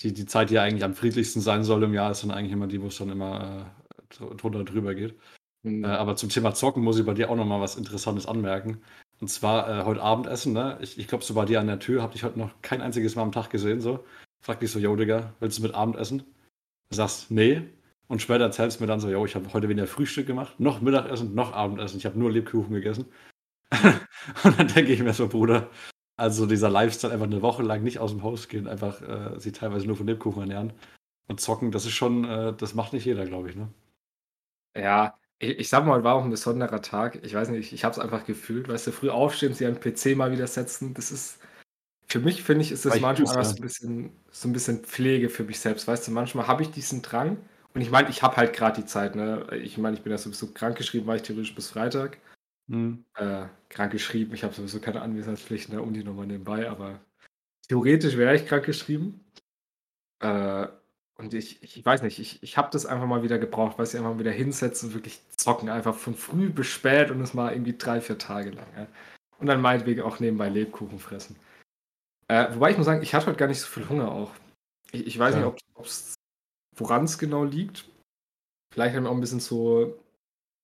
die, 0.00 0.12
die 0.12 0.26
Zeit, 0.26 0.50
die 0.50 0.54
ja 0.54 0.62
eigentlich 0.62 0.84
am 0.84 0.94
friedlichsten 0.94 1.40
sein 1.40 1.64
soll 1.64 1.82
im 1.82 1.94
Jahr, 1.94 2.10
ist 2.10 2.22
dann 2.22 2.30
eigentlich 2.30 2.52
immer 2.52 2.68
die, 2.68 2.80
wo 2.80 2.86
es 2.86 2.98
dann 2.98 3.10
immer 3.10 3.72
äh, 4.10 4.14
dr- 4.16 4.36
drunter 4.36 4.64
drüber 4.64 4.94
geht. 4.94 5.18
Und, 5.62 5.84
Äh, 5.84 5.86
aber 5.88 6.16
zum 6.16 6.28
Thema 6.28 6.54
Zocken 6.54 6.82
muss 6.82 6.98
ich 6.98 7.06
bei 7.06 7.14
dir 7.14 7.30
auch 7.30 7.36
nochmal 7.36 7.60
was 7.60 7.76
Interessantes 7.76 8.26
anmerken. 8.26 8.80
Und 9.20 9.28
zwar 9.28 9.68
äh, 9.68 9.84
heute 9.84 10.02
Abendessen, 10.02 10.52
ne? 10.52 10.78
Ich, 10.80 10.98
ich 10.98 11.08
glaube, 11.08 11.24
so 11.24 11.34
bei 11.34 11.44
dir 11.44 11.60
an 11.60 11.66
der 11.66 11.78
Tür, 11.78 12.02
hab 12.02 12.12
dich 12.12 12.24
heute 12.24 12.38
noch 12.38 12.50
kein 12.62 12.80
einziges 12.80 13.16
Mal 13.16 13.22
am 13.22 13.32
Tag 13.32 13.50
gesehen, 13.50 13.80
so. 13.80 14.04
Frag 14.42 14.60
dich 14.60 14.70
so, 14.70 14.78
yo, 14.78 14.96
Digga, 14.96 15.34
willst 15.40 15.58
du 15.58 15.62
mit 15.62 15.74
Abendessen? 15.74 16.20
Du 16.90 16.96
sagst, 16.96 17.30
nee. 17.30 17.62
Und 18.08 18.22
später 18.22 18.44
erzählst 18.44 18.80
du 18.80 18.84
mir 18.84 18.88
dann 18.88 19.00
so, 19.00 19.10
yo, 19.10 19.24
ich 19.26 19.34
habe 19.34 19.52
heute 19.52 19.68
weder 19.68 19.86
Frühstück 19.86 20.26
gemacht, 20.26 20.58
noch 20.58 20.80
Mittagessen, 20.80 21.34
noch 21.34 21.52
Abendessen. 21.52 21.98
Ich 21.98 22.06
habe 22.06 22.18
nur 22.18 22.30
Lebkuchen 22.32 22.72
gegessen. 22.74 23.06
und 24.44 24.58
dann 24.58 24.68
denke 24.68 24.92
ich 24.92 25.02
mir 25.02 25.12
so, 25.14 25.28
Bruder, 25.28 25.70
also 26.16 26.46
dieser 26.46 26.70
Lifestyle 26.70 27.12
einfach 27.12 27.26
eine 27.26 27.42
Woche 27.42 27.62
lang 27.62 27.82
nicht 27.82 27.98
aus 27.98 28.10
dem 28.10 28.22
Haus 28.22 28.48
gehen, 28.48 28.66
einfach 28.66 29.00
äh, 29.02 29.38
sich 29.38 29.52
teilweise 29.52 29.86
nur 29.86 29.96
von 29.96 30.06
Lebkuchen 30.06 30.42
ernähren 30.42 30.72
und 31.28 31.40
zocken, 31.40 31.70
das 31.70 31.86
ist 31.86 31.92
schon, 31.92 32.24
äh, 32.24 32.52
das 32.54 32.74
macht 32.74 32.92
nicht 32.92 33.04
jeder, 33.04 33.24
glaube 33.26 33.50
ich, 33.50 33.56
ne? 33.56 33.68
ja, 34.76 35.18
ich, 35.40 35.58
ich 35.58 35.68
sag 35.68 35.84
mal, 35.86 36.04
war 36.04 36.14
auch 36.14 36.24
ein 36.24 36.30
besonderer 36.30 36.82
Tag. 36.82 37.18
Ich 37.24 37.34
weiß 37.34 37.48
nicht, 37.48 37.72
ich 37.72 37.84
habe 37.84 37.92
es 37.92 37.98
einfach 37.98 38.24
gefühlt, 38.24 38.68
weißt 38.68 38.86
du, 38.86 38.92
früh 38.92 39.10
aufstehen, 39.10 39.54
sie 39.54 39.66
am 39.66 39.80
PC 39.80 40.16
mal 40.16 40.30
wieder 40.30 40.46
setzen, 40.46 40.94
das 40.94 41.10
ist, 41.10 41.40
für 42.06 42.20
mich 42.20 42.42
finde 42.44 42.62
ich, 42.62 42.70
ist 42.70 42.84
das 42.84 42.96
ich 42.96 43.02
manchmal 43.02 43.44
so 43.44 43.56
ein 43.56 43.60
bisschen, 43.60 44.12
so 44.30 44.48
ein 44.48 44.52
bisschen 44.52 44.84
Pflege 44.84 45.30
für 45.30 45.44
mich 45.44 45.58
selbst, 45.58 45.88
weißt 45.88 46.06
du, 46.06 46.12
manchmal 46.12 46.46
habe 46.46 46.62
ich 46.62 46.70
diesen 46.70 47.02
Drang 47.02 47.38
und 47.74 47.80
ich 47.80 47.90
meine, 47.90 48.10
ich 48.10 48.22
habe 48.22 48.36
halt 48.36 48.52
gerade 48.52 48.82
die 48.82 48.86
Zeit, 48.86 49.16
ne, 49.16 49.46
ich 49.62 49.78
meine, 49.78 49.96
ich 49.96 50.02
bin 50.02 50.12
ja 50.12 50.18
sowieso 50.18 50.48
krankgeschrieben, 50.48 51.06
war 51.06 51.16
ich 51.16 51.22
theoretisch 51.22 51.54
bis 51.54 51.70
Freitag, 51.70 52.18
Hm. 52.68 53.04
äh, 53.14 53.46
krankgeschrieben, 53.68 54.34
ich 54.34 54.44
habe 54.44 54.54
sowieso 54.54 54.78
keine 54.80 55.02
Anwesenheitspflicht, 55.02 55.70
ne, 55.70 55.82
Uni 55.82 56.04
nochmal 56.04 56.26
nebenbei, 56.26 56.68
aber 56.68 57.00
theoretisch 57.66 58.16
wäre 58.16 58.36
ich 58.36 58.46
krankgeschrieben, 58.46 59.24
äh, 60.20 60.66
und 61.20 61.34
ich, 61.34 61.62
ich 61.62 61.84
weiß 61.84 62.02
nicht, 62.02 62.18
ich, 62.18 62.42
ich 62.42 62.56
habe 62.56 62.70
das 62.72 62.86
einfach 62.86 63.06
mal 63.06 63.22
wieder 63.22 63.38
gebraucht, 63.38 63.78
weil 63.78 63.86
ich 63.86 63.96
einfach 63.96 64.12
mal 64.14 64.18
wieder 64.18 64.32
hinsetze 64.32 64.86
und 64.86 64.94
wirklich 64.94 65.20
zocken, 65.36 65.68
einfach 65.68 65.94
von 65.94 66.14
früh 66.14 66.48
bis 66.50 66.66
spät 66.66 67.10
und 67.10 67.20
es 67.20 67.34
mal 67.34 67.52
irgendwie 67.52 67.76
drei, 67.76 68.00
vier 68.00 68.18
Tage 68.18 68.50
lang. 68.50 68.66
Ja. 68.76 68.86
Und 69.38 69.46
dann 69.46 69.60
meinetwegen 69.60 70.02
auch 70.02 70.20
nebenbei 70.20 70.48
Lebkuchen 70.48 70.98
fressen. 70.98 71.36
Äh, 72.28 72.54
wobei 72.54 72.70
ich 72.70 72.76
muss 72.76 72.86
sagen, 72.86 73.02
ich 73.02 73.14
hatte 73.14 73.26
heute 73.26 73.38
gar 73.38 73.48
nicht 73.48 73.60
so 73.60 73.66
viel 73.66 73.88
Hunger 73.88 74.10
auch. 74.10 74.32
Ich, 74.92 75.06
ich 75.06 75.18
weiß 75.18 75.34
Ja. 75.34 75.50
nicht, 75.50 75.64
woran 76.76 77.04
es 77.04 77.18
genau 77.18 77.44
liegt. 77.44 77.86
Vielleicht 78.72 78.94
haben 78.94 79.04
wir 79.04 79.10
auch 79.10 79.14
ein 79.14 79.20
bisschen 79.20 79.40
so. 79.40 79.98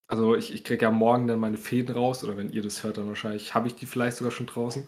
Also 0.09 0.35
ich, 0.35 0.53
ich 0.53 0.63
kriege 0.63 0.83
ja 0.85 0.91
morgen 0.91 1.27
dann 1.27 1.39
meine 1.39 1.57
Fäden 1.57 1.93
raus, 1.93 2.23
oder 2.23 2.37
wenn 2.37 2.51
ihr 2.53 2.61
das 2.61 2.83
hört, 2.83 2.97
dann 2.97 3.09
wahrscheinlich 3.09 3.53
habe 3.53 3.67
ich 3.67 3.75
die 3.75 3.85
vielleicht 3.85 4.17
sogar 4.17 4.31
schon 4.31 4.45
draußen. 4.45 4.87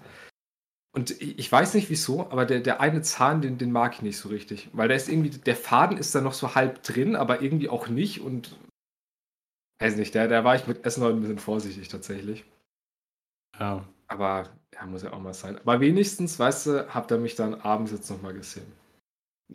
Und 0.99 1.11
ich 1.21 1.49
weiß 1.49 1.75
nicht 1.75 1.89
wieso, 1.89 2.29
aber 2.29 2.45
der, 2.45 2.59
der 2.59 2.81
eine 2.81 3.01
Zahn, 3.01 3.41
den, 3.41 3.57
den 3.57 3.71
mag 3.71 3.93
ich 3.93 4.01
nicht 4.01 4.17
so 4.17 4.27
richtig. 4.27 4.69
Weil 4.73 4.89
da 4.89 4.95
ist 4.95 5.07
irgendwie, 5.07 5.29
der 5.29 5.55
Faden 5.55 5.97
ist 5.97 6.13
da 6.13 6.19
noch 6.19 6.33
so 6.33 6.55
halb 6.55 6.83
drin, 6.83 7.15
aber 7.15 7.41
irgendwie 7.41 7.69
auch 7.69 7.87
nicht. 7.87 8.19
Und 8.19 8.59
weiß 9.81 9.95
nicht, 9.95 10.13
da, 10.13 10.27
da 10.27 10.43
war 10.43 10.57
ich 10.57 10.67
mit 10.67 10.83
Essen 10.83 11.01
heute 11.01 11.15
ein 11.15 11.21
bisschen 11.21 11.39
vorsichtig 11.39 11.87
tatsächlich. 11.87 12.43
Ja. 13.57 13.87
Aber 14.07 14.49
ja, 14.73 14.85
muss 14.87 15.03
ja 15.03 15.13
auch 15.13 15.21
mal 15.21 15.33
sein. 15.33 15.57
Aber 15.57 15.79
wenigstens, 15.79 16.37
weißt 16.37 16.67
du, 16.67 16.93
habt 16.93 17.13
ihr 17.13 17.17
mich 17.17 17.35
dann 17.35 17.53
abends 17.61 17.93
jetzt 17.93 18.09
nochmal 18.09 18.33
gesehen. 18.33 18.69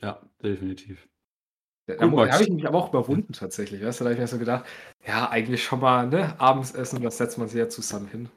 Ja, 0.01 0.23
definitiv. 0.43 1.07
Da, 1.87 1.97
da 1.97 2.33
habe 2.33 2.43
ich 2.43 2.49
mich 2.49 2.67
aber 2.67 2.79
auch 2.79 2.89
überwunden 2.89 3.35
tatsächlich. 3.35 3.85
Weißt 3.85 4.01
du, 4.01 4.05
da 4.05 4.09
habe 4.09 4.15
ich 4.15 4.21
mir 4.21 4.29
so 4.29 4.39
gedacht, 4.39 4.65
ja, 5.07 5.29
eigentlich 5.29 5.63
schon 5.63 5.81
mal, 5.81 6.07
ne, 6.07 6.41
abends 6.41 6.73
essen, 6.73 7.03
das 7.03 7.19
setzt 7.19 7.37
man 7.37 7.49
sich 7.49 7.59
ja 7.59 7.69
zusammen 7.69 8.07
hin. 8.07 8.31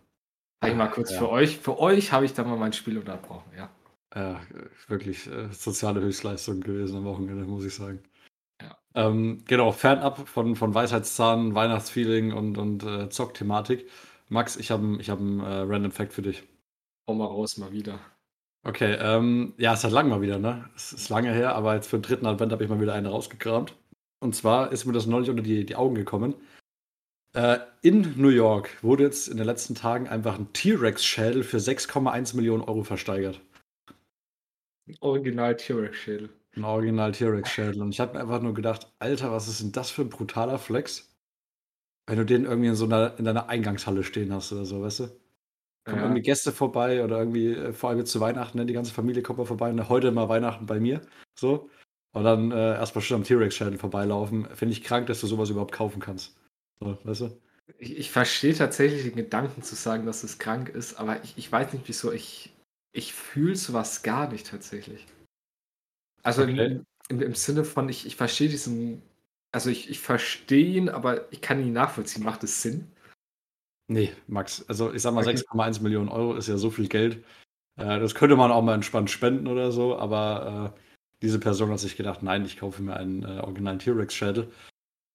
Sag 0.62 0.72
ich 0.72 0.78
mal 0.78 0.88
kurz 0.88 1.12
ja. 1.12 1.20
für 1.20 1.30
euch. 1.30 1.58
Für 1.58 1.80
euch 1.80 2.12
habe 2.12 2.26
ich 2.26 2.34
da 2.34 2.44
mal 2.44 2.58
mein 2.58 2.74
Spiel 2.74 2.98
unterbrochen, 2.98 3.52
ja. 3.56 3.70
Ja, 4.16 4.40
wirklich 4.88 5.28
äh, 5.28 5.50
soziale 5.52 6.02
Höchstleistung 6.02 6.62
gewesen 6.62 6.98
am 6.98 7.06
Wochenende, 7.06 7.46
muss 7.46 7.66
ich 7.66 7.76
sagen. 7.76 8.02
Ja. 8.62 8.78
Ähm, 8.96 9.44
genau, 9.46 9.72
fernab 9.72 10.28
von, 10.28 10.56
von 10.56 10.74
Weisheitszahn, 10.74 11.54
Weihnachtsfeeling 11.54 12.34
und, 12.34 12.58
und 12.58 12.84
äh, 12.84 13.10
Zock-Thematik. 13.10 13.88
Max, 14.30 14.56
ich 14.56 14.72
habe 14.72 14.98
ich 15.00 15.10
hab 15.10 15.20
einen 15.20 15.40
äh, 15.42 15.60
Random 15.60 15.92
Fact 15.92 16.14
für 16.14 16.22
dich. 16.22 16.44
Hau 17.08 17.14
mal 17.14 17.26
raus, 17.26 17.58
mal 17.58 17.72
wieder. 17.72 18.00
Okay, 18.64 18.98
ähm, 19.00 19.54
ja, 19.58 19.74
es 19.74 19.84
hat 19.84 19.92
lang 19.92 20.10
mal 20.10 20.22
wieder, 20.22 20.40
ne? 20.40 20.70
Es 20.76 20.92
ist 20.92 21.10
lange 21.10 21.32
her, 21.32 21.56
aber 21.56 21.76
jetzt 21.76 21.88
für 21.88 21.98
den 21.98 22.04
dritten 22.04 22.26
Advent 22.26 22.52
habe 22.52 22.64
ich 22.64 22.70
mal 22.70 22.82
wieder 22.82 22.94
eine 22.94 23.10
rausgekramt. 23.10 23.76
Und 24.20 24.36
zwar 24.36 24.72
ist 24.72 24.86
mir 24.86 24.94
das 24.94 25.06
neulich 25.06 25.30
unter 25.30 25.44
die, 25.44 25.66
die 25.66 25.76
Augen 25.76 25.96
gekommen. 25.96 26.34
Äh, 27.38 27.60
in 27.84 28.16
New 28.20 28.30
York 28.30 28.82
wurde 28.82 29.04
jetzt 29.04 29.28
in 29.28 29.38
den 29.38 29.46
letzten 29.46 29.76
Tagen 29.76 30.08
einfach 30.08 30.40
ein 30.40 30.52
T-Rex-Schädel 30.54 31.44
für 31.44 31.58
6,1 31.58 32.36
Millionen 32.36 32.64
Euro 32.64 32.84
versteigert. 32.84 33.40
Original 35.02 35.56
T-Rex-Schädel. 35.56 36.30
Ein 36.56 36.64
Original 36.64 37.12
T-Rex-Schädel. 37.12 37.80
Und 37.84 37.92
ich 37.92 38.00
habe 38.00 38.16
mir 38.16 38.22
einfach 38.22 38.42
nur 38.42 38.56
gedacht, 38.56 38.92
Alter, 38.98 39.32
was 39.32 39.48
ist 39.48 39.62
denn 39.62 39.72
das 39.72 39.92
für 39.92 40.02
ein 40.02 40.10
brutaler 40.10 40.58
Flex? 40.58 41.16
Wenn 42.08 42.18
du 42.18 42.26
den 42.26 42.46
irgendwie 42.46 42.70
in 42.70 42.76
so 42.76 42.86
einer, 42.86 43.20
in 43.20 43.26
deiner 43.26 43.50
Eingangshalle 43.50 44.04
stehen 44.04 44.34
hast 44.34 44.52
oder 44.52 44.66
so, 44.66 44.82
weißt 44.82 45.02
du? 45.02 45.04
Kommen 45.86 45.98
ja. 45.98 46.04
irgendwie 46.06 46.24
Gäste 46.24 46.52
vorbei 46.52 47.04
oder 47.04 47.20
irgendwie, 47.20 47.54
äh, 47.54 47.72
vor 47.72 47.92
allem 47.92 48.00
jetzt 48.00 48.12
zu 48.12 48.20
Weihnachten, 48.20 48.58
ne? 48.58 48.66
die 48.66 48.74
ganze 48.74 48.96
Familie 48.96 49.22
kommt 49.22 49.38
mal 49.38 49.46
vorbei 49.46 49.70
und 49.70 49.90
heute 49.90 50.12
mal 50.12 50.28
Weihnachten 50.28 50.66
bei 50.66 50.80
mir. 50.80 51.02
So. 51.36 51.70
Und 52.14 52.24
dann 52.24 52.52
äh, 52.52 52.74
erstmal 52.74 53.04
schon 53.04 53.18
am 53.18 53.24
T-Rex-Schädel 53.26 53.78
vorbeilaufen. 53.78 54.48
Finde 54.56 54.72
ich 54.72 54.84
krank, 54.84 55.06
dass 55.06 55.22
du 55.22 55.28
sowas 55.28 55.52
überhaupt 55.52 55.72
kaufen 55.72 56.00
kannst. 56.00 56.36
So, 56.80 56.98
weißt 57.04 57.22
du? 57.22 57.42
Ich, 57.80 57.98
ich 57.98 58.12
verstehe 58.12 58.54
tatsächlich 58.54 59.04
den 59.04 59.16
Gedanken 59.16 59.62
zu 59.62 59.76
sagen, 59.76 60.06
dass 60.06 60.24
es 60.24 60.40
krank 60.40 60.70
ist, 60.70 60.96
aber 60.96 61.24
ich, 61.24 61.38
ich 61.38 61.52
weiß 61.52 61.74
nicht 61.74 61.88
wieso. 61.88 62.12
Ich, 62.12 62.54
ich 62.94 63.14
fühle 63.14 63.56
sowas 63.56 64.04
gar 64.04 64.32
nicht 64.32 64.48
tatsächlich. 64.48 65.06
Also 66.24 66.44
okay. 66.44 66.82
im, 67.10 67.22
im, 67.22 67.36
Sinne 67.36 67.64
von, 67.64 67.90
ich, 67.90 68.06
ich 68.06 68.16
verstehe 68.16 68.50
diesen, 68.50 69.02
also 69.52 69.70
ich, 69.70 69.90
ich 69.90 70.00
verstehe 70.00 70.66
ihn, 70.66 70.90
aber 70.90 71.32
ich 71.32 71.42
kann 71.42 71.62
ihn 71.62 71.74
nachvollziehen. 71.74 72.24
Macht 72.24 72.44
es 72.44 72.62
Sinn? 72.62 72.88
Nee, 73.88 74.12
Max. 74.28 74.66
Also 74.68 74.94
ich 74.94 75.02
sag 75.02 75.14
mal, 75.14 75.26
okay. 75.26 75.38
6,1 75.38 75.82
Millionen 75.82 76.10
Euro 76.10 76.36
ist 76.36 76.48
ja 76.48 76.58
so 76.58 76.70
viel 76.70 76.88
Geld. 76.88 77.24
Äh, 77.78 78.00
das 78.00 78.16
könnte 78.16 78.36
man 78.36 78.52
auch 78.52 78.62
mal 78.62 78.76
entspannt 78.76 79.10
spenden 79.10 79.48
oder 79.48 79.72
so, 79.72 79.98
aber 79.98 80.74
äh, 80.76 80.80
diese 81.22 81.40
Person 81.40 81.72
hat 81.72 81.80
sich 81.80 81.96
gedacht, 81.96 82.24
nein, 82.24 82.46
ich 82.46 82.58
kaufe 82.58 82.82
mir 82.82 82.96
einen 82.96 83.24
äh, 83.24 83.40
originalen 83.40 83.80
T-Rex-Schädel. 83.80 84.52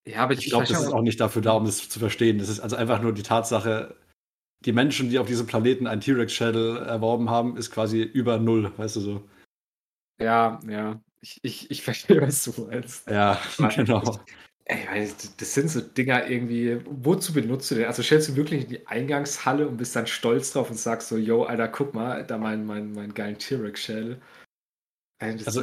Ja, 0.06 0.25
aber 0.25 0.32
ich, 0.32 0.40
ich 0.40 0.50
glaube, 0.50 0.66
das 0.66 0.80
ist 0.80 0.92
auch 0.92 1.02
nicht 1.02 1.21
dafür 1.21 1.42
da, 1.42 1.52
um 1.52 1.64
das 1.64 1.88
zu 1.88 1.99
verstehen. 1.99 2.38
Das 2.38 2.49
ist 2.49 2.61
also 2.61 2.76
einfach 2.76 3.00
nur 3.00 3.12
die 3.12 3.23
Tatsache, 3.23 3.97
die 4.64 4.73
Menschen, 4.73 5.11
die 5.11 5.18
auf 5.18 5.26
diesem 5.26 5.47
Planeten 5.47 5.87
einen 5.87 6.00
T-Rex-Schädel 6.00 6.78
erworben 6.78 7.30
haben, 7.30 7.56
ist 7.56 7.71
quasi 7.71 8.02
über 8.02 8.38
null, 8.38 8.73
weißt 8.76 8.97
du 8.97 9.00
so. 9.00 9.28
Ja, 10.21 10.61
ja. 10.68 11.00
Ich, 11.21 11.38
ich, 11.42 11.71
ich 11.71 11.82
verstehe, 11.82 12.21
was 12.21 12.42
du 12.44 12.62
meinst. 12.62 13.09
Ja, 13.09 13.40
genau. 13.76 14.18
Ey, 14.64 15.12
das 15.38 15.54
sind 15.54 15.71
so 15.71 15.80
Dinger 15.80 16.28
irgendwie, 16.28 16.80
wozu 16.85 17.32
benutzt 17.32 17.71
du 17.71 17.75
denn? 17.75 17.87
Also 17.87 18.02
stellst 18.02 18.28
du 18.28 18.37
wirklich 18.37 18.64
in 18.64 18.68
die 18.71 18.87
Eingangshalle 18.87 19.66
und 19.66 19.76
bist 19.76 19.94
dann 19.97 20.06
stolz 20.06 20.52
drauf 20.52 20.71
und 20.71 20.78
sagst 20.78 21.09
so, 21.09 21.16
yo, 21.16 21.44
Alter, 21.44 21.68
guck 21.68 21.94
mal, 21.94 22.25
da 22.25 22.38
mein, 22.38 22.64
mein, 22.64 22.92
mein 22.92 23.12
geilen 23.12 23.38
T-Rex-Schädel. 23.38 24.21
Also, 25.21 25.62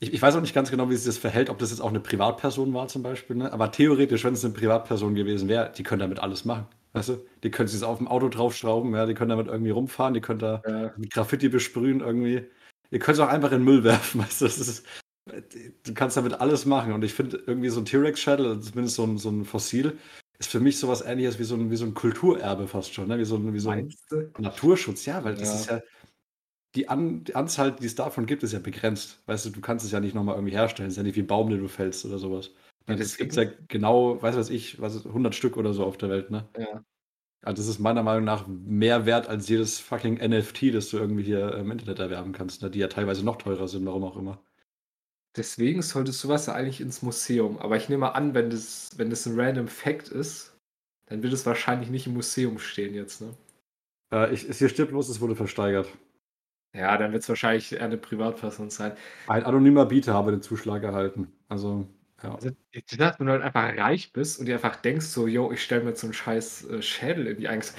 ich, 0.00 0.12
ich, 0.12 0.22
weiß 0.22 0.36
auch 0.36 0.40
nicht 0.40 0.54
ganz 0.54 0.70
genau, 0.70 0.90
wie 0.90 0.96
sich 0.96 1.06
das 1.06 1.18
verhält, 1.18 1.50
ob 1.50 1.58
das 1.58 1.70
jetzt 1.70 1.80
auch 1.80 1.88
eine 1.88 2.00
Privatperson 2.00 2.72
war 2.74 2.88
zum 2.88 3.02
Beispiel, 3.02 3.36
ne? 3.36 3.52
aber 3.52 3.72
theoretisch, 3.72 4.24
wenn 4.24 4.34
es 4.34 4.44
eine 4.44 4.54
Privatperson 4.54 5.14
gewesen 5.14 5.48
wäre, 5.48 5.72
die 5.76 5.82
können 5.82 6.00
damit 6.00 6.18
alles 6.18 6.44
machen. 6.44 6.66
Weißt 6.92 7.10
du? 7.10 7.26
Die 7.42 7.50
können 7.50 7.68
sich 7.68 7.82
auf 7.82 7.98
dem 7.98 8.08
Auto 8.08 8.28
draufschrauben, 8.28 8.94
ja, 8.94 9.04
die 9.04 9.14
können 9.14 9.28
damit 9.28 9.48
irgendwie 9.48 9.70
rumfahren, 9.70 10.14
die 10.14 10.22
können 10.22 10.38
da 10.38 10.62
ja. 10.66 10.92
mit 10.96 11.12
Graffiti 11.12 11.48
besprühen 11.48 12.00
irgendwie. 12.00 12.46
Ihr 12.90 12.98
könnt 12.98 13.18
es 13.18 13.20
auch 13.20 13.28
einfach 13.28 13.52
in 13.52 13.58
den 13.58 13.64
Müll 13.64 13.84
werfen, 13.84 14.20
weißt 14.22 14.40
du? 14.40 14.44
Das 14.46 14.58
ist, 14.58 14.86
du 15.26 15.94
kannst 15.94 16.16
damit 16.16 16.40
alles 16.40 16.64
machen. 16.64 16.92
Und 16.92 17.04
ich 17.04 17.12
finde 17.12 17.42
irgendwie 17.46 17.68
so 17.68 17.80
ein 17.80 17.84
T-Rex-Shuttle, 17.84 18.60
zumindest 18.60 18.96
so 18.96 19.04
ein, 19.04 19.18
so 19.18 19.28
ein 19.28 19.44
Fossil, 19.44 19.98
ist 20.38 20.50
für 20.50 20.60
mich 20.60 20.78
sowas 20.78 21.02
ähnliches 21.02 21.38
wie 21.38 21.44
so 21.44 21.54
ein, 21.54 21.70
wie 21.70 21.76
so 21.76 21.84
ein 21.84 21.94
Kulturerbe 21.94 22.66
fast 22.66 22.94
schon, 22.94 23.08
ne? 23.08 23.18
wie 23.18 23.24
so 23.24 23.36
ein, 23.36 23.52
wie 23.52 23.60
so 23.60 23.70
ein 23.70 23.92
Naturschutz, 24.38 25.06
ja, 25.06 25.22
weil 25.24 25.34
das 25.34 25.48
ja. 25.48 25.54
ist 25.54 25.70
ja, 25.70 25.80
die, 26.76 26.88
An 26.88 27.24
die 27.24 27.34
Anzahl, 27.34 27.72
die 27.72 27.86
es 27.86 27.94
davon 27.94 28.26
gibt, 28.26 28.42
ist 28.42 28.52
ja 28.52 28.58
begrenzt. 28.58 29.22
Weißt 29.26 29.46
du, 29.46 29.50
du 29.50 29.60
kannst 29.60 29.84
es 29.84 29.92
ja 29.92 30.00
nicht 30.00 30.14
nochmal 30.14 30.36
irgendwie 30.36 30.54
herstellen. 30.54 30.88
Es 30.88 30.94
ist 30.94 30.98
ja 30.98 31.02
nicht 31.02 31.16
wie 31.16 31.22
ein 31.22 31.26
Baum, 31.26 31.50
den 31.50 31.60
du 31.60 31.68
fällst 31.68 32.04
oder 32.04 32.18
sowas. 32.18 32.50
Ja, 32.88 32.94
das 32.94 33.16
gibt 33.16 33.32
es 33.32 33.36
ja 33.36 33.50
genau, 33.68 34.22
weiß 34.22 34.36
was 34.36 34.50
ich, 34.50 34.80
was 34.80 34.94
ist, 34.94 35.06
100 35.06 35.34
Stück 35.34 35.56
oder 35.56 35.74
so 35.74 35.84
auf 35.84 35.98
der 35.98 36.10
Welt, 36.10 36.30
ne? 36.30 36.48
Ja. 36.56 36.84
Also 37.42 37.62
das 37.62 37.68
ist 37.68 37.78
meiner 37.78 38.02
Meinung 38.02 38.24
nach 38.24 38.46
mehr 38.46 39.06
wert 39.06 39.28
als 39.28 39.48
jedes 39.48 39.78
fucking 39.78 40.16
NFT, 40.16 40.74
das 40.74 40.88
du 40.90 40.98
irgendwie 40.98 41.22
hier 41.22 41.54
im 41.54 41.70
Internet 41.70 41.98
erwerben 41.98 42.32
kannst, 42.32 42.62
ne? 42.62 42.70
die 42.70 42.80
ja 42.80 42.88
teilweise 42.88 43.24
noch 43.24 43.36
teurer 43.36 43.68
sind, 43.68 43.86
warum 43.86 44.04
auch 44.04 44.16
immer. 44.16 44.42
Deswegen 45.36 45.82
sollte 45.82 46.12
sowas 46.12 46.46
ja 46.46 46.54
eigentlich 46.54 46.80
ins 46.80 47.02
Museum. 47.02 47.58
Aber 47.58 47.76
ich 47.76 47.88
nehme 47.88 48.14
an, 48.14 48.34
wenn 48.34 48.50
das, 48.50 48.90
wenn 48.96 49.10
das 49.10 49.26
ein 49.26 49.38
random 49.38 49.68
Fact 49.68 50.08
ist, 50.08 50.56
dann 51.06 51.22
wird 51.22 51.32
es 51.32 51.46
wahrscheinlich 51.46 51.90
nicht 51.90 52.06
im 52.06 52.14
Museum 52.14 52.58
stehen 52.58 52.94
jetzt, 52.94 53.20
ne? 53.20 53.34
Äh, 54.12 54.32
ich, 54.34 54.42
hier 54.42 54.68
steht 54.68 54.88
bloß, 54.88 55.08
es 55.08 55.20
wurde 55.20 55.36
versteigert. 55.36 55.88
Ja, 56.76 56.98
dann 56.98 57.12
wird 57.12 57.22
es 57.22 57.28
wahrscheinlich 57.28 57.72
eher 57.72 57.82
eine 57.82 57.96
Privatperson 57.96 58.68
sein. 58.68 58.92
Ein 59.28 59.44
anonymer 59.44 59.86
Bieter 59.86 60.12
habe 60.12 60.30
den 60.30 60.42
Zuschlag 60.42 60.82
erhalten. 60.82 61.32
Also, 61.48 61.88
ja. 62.22 62.34
Also, 62.34 62.50
ich 62.70 62.84
dachte, 62.86 63.20
wenn 63.20 63.26
du 63.26 63.32
halt 63.32 63.42
einfach 63.42 63.76
reich 63.76 64.12
bist 64.12 64.38
und 64.38 64.46
dir 64.46 64.56
einfach 64.56 64.76
denkst, 64.76 65.06
so, 65.06 65.26
yo, 65.26 65.50
ich 65.52 65.62
stelle 65.62 65.84
mir 65.84 65.90
jetzt 65.90 66.02
so 66.02 66.06
einen 66.06 66.14
scheiß 66.14 66.68
äh, 66.68 66.82
Schädel 66.82 67.28
in 67.28 67.38
die 67.38 67.48
Angst. 67.48 67.76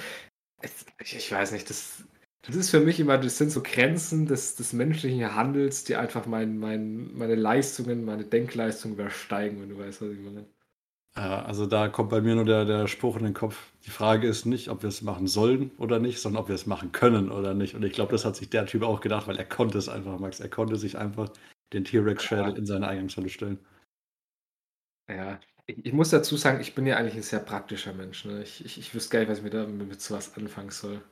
Ich, 1.00 1.14
ich, 1.14 1.30
weiß 1.30 1.52
nicht, 1.52 1.70
das, 1.70 2.04
das 2.42 2.56
ist 2.56 2.70
für 2.70 2.80
mich 2.80 2.98
immer, 2.98 3.18
das 3.18 3.38
sind 3.38 3.52
so 3.52 3.62
Grenzen 3.62 4.26
des, 4.26 4.56
des 4.56 4.72
menschlichen 4.72 5.32
Handels, 5.32 5.84
die 5.84 5.94
einfach 5.94 6.26
mein, 6.26 6.58
mein, 6.58 7.12
meine 7.14 7.36
Leistungen, 7.36 8.04
meine 8.04 8.24
Denkleistungen 8.24 8.96
übersteigen, 8.96 9.60
wenn 9.62 9.68
du 9.68 9.78
weißt, 9.78 10.02
was 10.02 10.10
ich 10.10 10.18
meine. 10.18 10.46
Ja, 11.18 11.42
also 11.42 11.66
da 11.66 11.88
kommt 11.88 12.10
bei 12.10 12.20
mir 12.20 12.36
nur 12.36 12.44
der, 12.44 12.64
der 12.64 12.86
Spruch 12.86 13.16
in 13.16 13.24
den 13.24 13.34
Kopf. 13.34 13.72
Die 13.84 13.90
Frage 13.90 14.28
ist 14.28 14.46
nicht, 14.46 14.68
ob 14.68 14.82
wir 14.82 14.88
es 14.88 15.02
machen 15.02 15.26
sollen 15.26 15.72
oder 15.76 15.98
nicht, 15.98 16.20
sondern 16.20 16.40
ob 16.40 16.48
wir 16.48 16.54
es 16.54 16.66
machen 16.66 16.92
können 16.92 17.32
oder 17.32 17.54
nicht. 17.54 17.74
Und 17.74 17.84
ich 17.84 17.92
glaube, 17.92 18.12
das 18.12 18.24
hat 18.24 18.36
sich 18.36 18.50
der 18.50 18.66
Typ 18.66 18.84
auch 18.84 19.00
gedacht, 19.00 19.26
weil 19.26 19.36
er 19.36 19.44
konnte 19.44 19.78
es 19.78 19.88
einfach, 19.88 20.16
Max. 20.20 20.38
Er 20.38 20.48
konnte 20.48 20.76
sich 20.76 20.96
einfach 20.96 21.28
den 21.72 21.84
T-Rex-Schädel 21.84 22.56
in 22.56 22.66
seine 22.66 22.86
Eingangshalle 22.86 23.30
stellen. 23.30 23.58
Ja, 25.10 25.40
ich, 25.66 25.86
ich, 25.86 25.92
muss 25.92 26.10
dazu 26.10 26.36
sagen, 26.36 26.60
ich 26.60 26.76
bin 26.76 26.86
ja 26.86 26.96
eigentlich 26.96 27.16
ein 27.16 27.22
sehr 27.22 27.40
praktischer 27.40 27.94
Mensch. 27.94 28.24
Ne? 28.24 28.44
Ich, 28.44 28.64
ich, 28.64 28.78
ich 28.78 28.94
wüsste 28.94 29.10
gar 29.10 29.18
nicht, 29.18 29.28
was 29.28 29.38
ich 29.38 29.44
mit, 29.44 29.88
mit 29.88 30.00
sowas 30.00 30.36
anfangen 30.36 30.70
soll. 30.70 31.02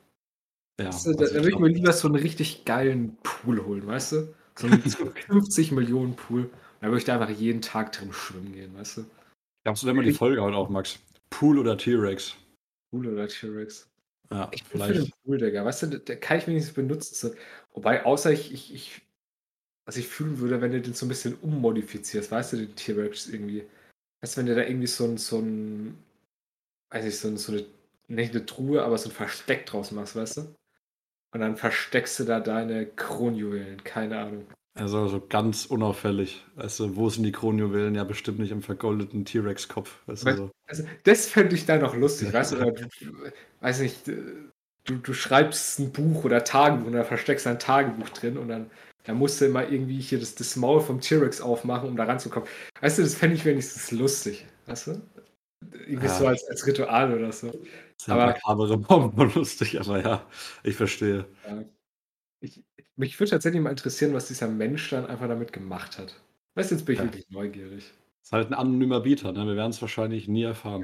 Ja, 0.79 0.87
weißt 0.87 1.07
du, 1.07 1.13
da, 1.15 1.25
da 1.25 1.33
würde 1.33 1.49
ich 1.49 1.59
mir 1.59 1.67
lieber 1.67 1.91
so 1.91 2.07
einen 2.07 2.15
richtig 2.15 2.63
geilen 2.63 3.17
Pool 3.23 3.65
holen, 3.65 3.85
weißt 3.85 4.13
du? 4.13 4.33
So 4.55 4.67
einen 4.67 4.81
50 5.27 5.73
Millionen 5.73 6.15
Pool. 6.15 6.49
Da 6.79 6.87
würde 6.87 6.99
ich 6.99 7.05
da 7.05 7.19
einfach 7.19 7.29
jeden 7.29 7.61
Tag 7.61 7.91
drin 7.91 8.13
schwimmen 8.13 8.53
gehen, 8.53 8.73
weißt 8.73 8.97
du? 8.97 9.05
Glaubst 9.67 9.83
du 9.83 9.87
denn 9.87 9.97
mal 9.97 10.05
die 10.05 10.13
Folge 10.13 10.41
heute 10.41 10.55
auch, 10.55 10.69
Max? 10.69 10.97
Pool 11.29 11.59
oder 11.59 11.77
T-Rex? 11.77 12.37
Pool 12.89 13.05
oder 13.05 13.27
T-Rex? 13.27 13.89
Ja, 14.31 14.49
ich 14.53 14.63
bin 14.63 14.81
vielleicht. 14.81 15.11
Pool, 15.25 15.37
Digga. 15.37 15.65
Weißt 15.65 15.83
du, 15.83 15.87
der 15.99 16.17
kann 16.21 16.37
ich 16.37 16.47
wenigstens 16.47 16.73
benutzen. 16.73 17.35
Wobei, 17.73 18.05
außer 18.05 18.31
ich, 18.31 18.53
ich, 18.53 18.73
ich, 18.73 19.01
was 19.85 19.97
ich 19.97 20.07
fühlen 20.07 20.39
würde, 20.39 20.61
wenn 20.61 20.71
du 20.71 20.79
den 20.79 20.93
so 20.93 21.05
ein 21.05 21.09
bisschen 21.09 21.35
ummodifizierst, 21.41 22.31
weißt 22.31 22.53
du, 22.53 22.57
den 22.59 22.75
T-Rex 22.77 23.27
irgendwie. 23.27 23.65
Weißt 24.21 24.37
du, 24.37 24.39
wenn 24.39 24.45
du 24.45 24.55
da 24.55 24.61
irgendwie 24.61 24.87
so 24.87 25.03
ein, 25.03 25.17
so 25.17 25.39
ein, 25.39 25.97
weiß 26.91 27.03
ich, 27.03 27.19
so, 27.19 27.27
ein, 27.27 27.35
so 27.35 27.51
eine, 27.51 27.65
nicht 28.07 28.33
eine 28.33 28.45
Truhe, 28.45 28.83
aber 28.83 28.97
so 28.97 29.09
ein 29.09 29.15
Versteck 29.15 29.65
draus 29.65 29.91
machst, 29.91 30.15
weißt 30.15 30.37
du? 30.37 30.41
Und 31.33 31.41
dann 31.41 31.57
versteckst 31.57 32.17
du 32.21 32.23
da 32.23 32.39
deine 32.39 32.85
Kronjuwelen, 32.85 33.83
keine 33.83 34.17
Ahnung. 34.17 34.47
Also 34.77 35.07
so 35.07 35.21
ganz 35.27 35.65
unauffällig. 35.65 36.45
Weißt 36.55 36.79
du, 36.79 36.95
wo 36.95 37.09
sind 37.09 37.23
die 37.23 37.31
Kronjuwelen? 37.31 37.95
Ja, 37.95 38.03
bestimmt 38.03 38.39
nicht 38.39 38.51
im 38.51 38.61
vergoldeten 38.61 39.25
T-Rex-Kopf. 39.25 39.97
Weißt 40.05 40.25
du, 40.25 40.35
so. 40.35 40.51
also, 40.67 40.83
das 41.03 41.27
fände 41.27 41.55
ich 41.55 41.65
da 41.65 41.77
noch 41.77 41.95
lustig, 41.95 42.31
weißt 42.31 42.53
du, 42.53 42.71
du, 42.71 42.87
weiß 43.61 43.79
nicht, 43.81 44.07
du, 44.07 44.95
du 44.95 45.13
schreibst 45.13 45.79
ein 45.79 45.91
Buch 45.91 46.23
oder 46.23 46.43
Tagebuch 46.43 46.87
oder 46.87 47.03
versteckst 47.03 47.47
ein 47.47 47.59
Tagebuch 47.59 48.09
drin 48.09 48.37
und 48.37 48.49
dann, 48.49 48.69
dann 49.03 49.17
musst 49.17 49.41
du 49.41 49.45
immer 49.45 49.67
irgendwie 49.67 49.99
hier 49.99 50.19
das, 50.19 50.35
das 50.35 50.55
Maul 50.55 50.81
vom 50.81 51.01
T-Rex 51.01 51.41
aufmachen, 51.41 51.89
um 51.89 51.95
da 51.97 52.05
ranzukommen. 52.05 52.47
Weißt 52.81 52.97
du, 52.97 53.03
das 53.03 53.15
fände 53.15 53.35
ich 53.35 53.45
wenigstens 53.45 53.91
lustig, 53.91 54.45
weißt 54.65 54.87
du? 54.87 55.01
Irgendwie 55.71 56.05
ja. 56.05 56.13
so 56.13 56.27
als, 56.27 56.47
als 56.47 56.65
Ritual 56.67 57.13
oder 57.13 57.31
so. 57.31 57.47
Das 57.47 57.57
ist 57.99 58.09
aber 58.09 58.27
makabere 58.27 58.77
Bomben 58.77 59.33
lustig, 59.33 59.79
aber 59.79 60.01
ja, 60.01 60.25
ich 60.63 60.75
verstehe. 60.75 61.25
Ja. 61.47 61.63
Ich, 62.39 62.63
mich 62.97 63.19
würde 63.19 63.31
tatsächlich 63.31 63.61
mal 63.61 63.69
interessieren, 63.69 64.13
was 64.13 64.27
dieser 64.27 64.47
Mensch 64.47 64.89
dann 64.89 65.05
einfach 65.05 65.27
damit 65.27 65.53
gemacht 65.53 65.97
hat. 65.97 66.19
Weißt 66.55 66.71
du, 66.71 66.75
jetzt 66.75 66.85
bin 66.85 66.93
ich 66.93 66.99
Ja. 66.99 67.05
wirklich 67.05 67.29
neugierig. 67.29 67.93
Ist 68.21 68.33
halt 68.33 68.47
ein 68.47 68.53
anonymer 68.55 68.99
Bieter, 68.99 69.31
ne? 69.31 69.45
Wir 69.45 69.55
werden 69.55 69.69
es 69.69 69.81
wahrscheinlich 69.81 70.27
nie 70.27 70.43
erfahren. 70.43 70.83